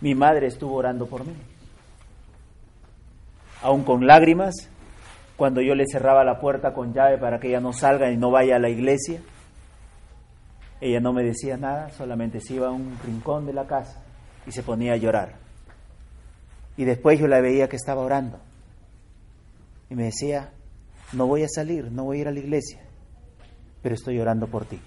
[0.00, 1.34] mi madre estuvo orando por mí.
[3.62, 4.54] Aún con lágrimas,
[5.36, 8.30] cuando yo le cerraba la puerta con llave para que ella no salga y no
[8.30, 9.20] vaya a la iglesia,
[10.80, 14.02] ella no me decía nada, solamente se iba a un rincón de la casa
[14.46, 15.34] y se ponía a llorar.
[16.76, 18.38] Y después yo la veía que estaba orando.
[19.90, 20.50] Y me decía,
[21.12, 22.80] no voy a salir, no voy a ir a la iglesia,
[23.82, 24.80] pero estoy orando por ti.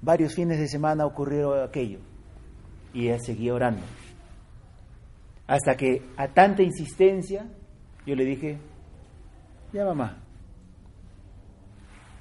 [0.00, 2.00] Varios fines de semana ocurrió aquello
[2.92, 3.82] y ella seguía orando.
[5.46, 7.46] Hasta que a tanta insistencia
[8.06, 8.58] yo le dije,
[9.72, 10.18] ya mamá,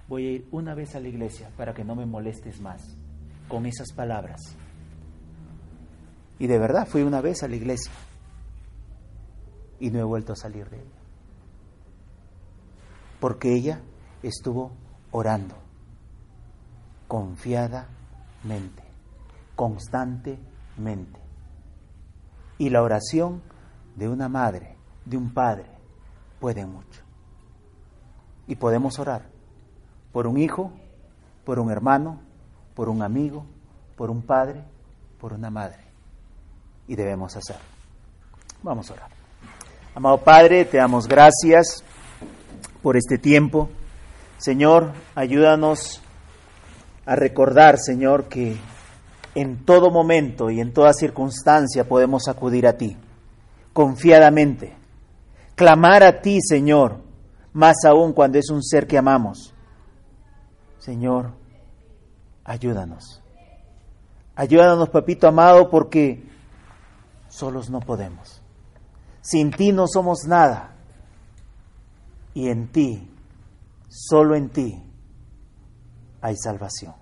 [0.08, 2.98] voy a ir una vez a la iglesia para que no me molestes más
[3.48, 4.42] con esas palabras.
[6.40, 7.92] Y de verdad fui una vez a la iglesia
[9.80, 10.98] y no he vuelto a salir de ella.
[13.20, 13.82] Porque ella
[14.24, 14.72] estuvo
[15.12, 15.56] orando
[17.08, 18.84] confiadamente,
[19.56, 21.20] constantemente.
[22.58, 23.42] Y la oración
[23.96, 25.66] de una madre, de un padre,
[26.40, 27.02] puede mucho.
[28.48, 29.24] Y podemos orar
[30.12, 30.72] por un hijo,
[31.46, 32.20] por un hermano,
[32.76, 33.46] por un amigo,
[33.96, 34.64] por un padre,
[35.20, 35.80] por una madre.
[36.88, 37.64] Y debemos hacerlo.
[38.64, 39.10] Vamos a orar.
[39.96, 41.84] Amado Padre, te damos gracias
[42.82, 43.70] por este tiempo.
[44.38, 46.02] Señor, ayúdanos
[47.06, 48.58] a recordar, Señor, que
[49.34, 52.98] en todo momento y en toda circunstancia podemos acudir a ti,
[53.74, 54.76] confiadamente,
[55.56, 57.02] clamar a ti, Señor,
[57.54, 59.54] más aún cuando es un ser que amamos.
[60.78, 61.32] Señor,
[62.44, 63.22] ayúdanos.
[64.36, 66.24] Ayúdanos, papito amado, porque
[67.28, 68.42] solos no podemos.
[69.22, 70.76] Sin ti no somos nada.
[72.34, 73.10] Y en ti,
[73.98, 74.84] solo en ti,
[76.22, 76.94] hay salvación.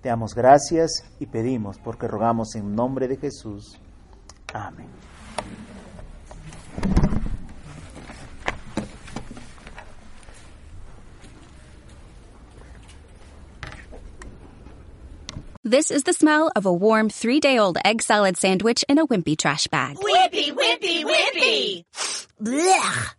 [0.00, 3.80] Te damos gracias y pedimos porque rogamos en nombre de Jesús.
[4.54, 4.88] Amén.
[15.64, 19.06] This is the smell of a warm three day old egg salad sandwich in a
[19.06, 19.96] wimpy trash bag.
[19.96, 21.84] Wimpy, wimpy, wimpy.
[22.40, 23.18] Blech.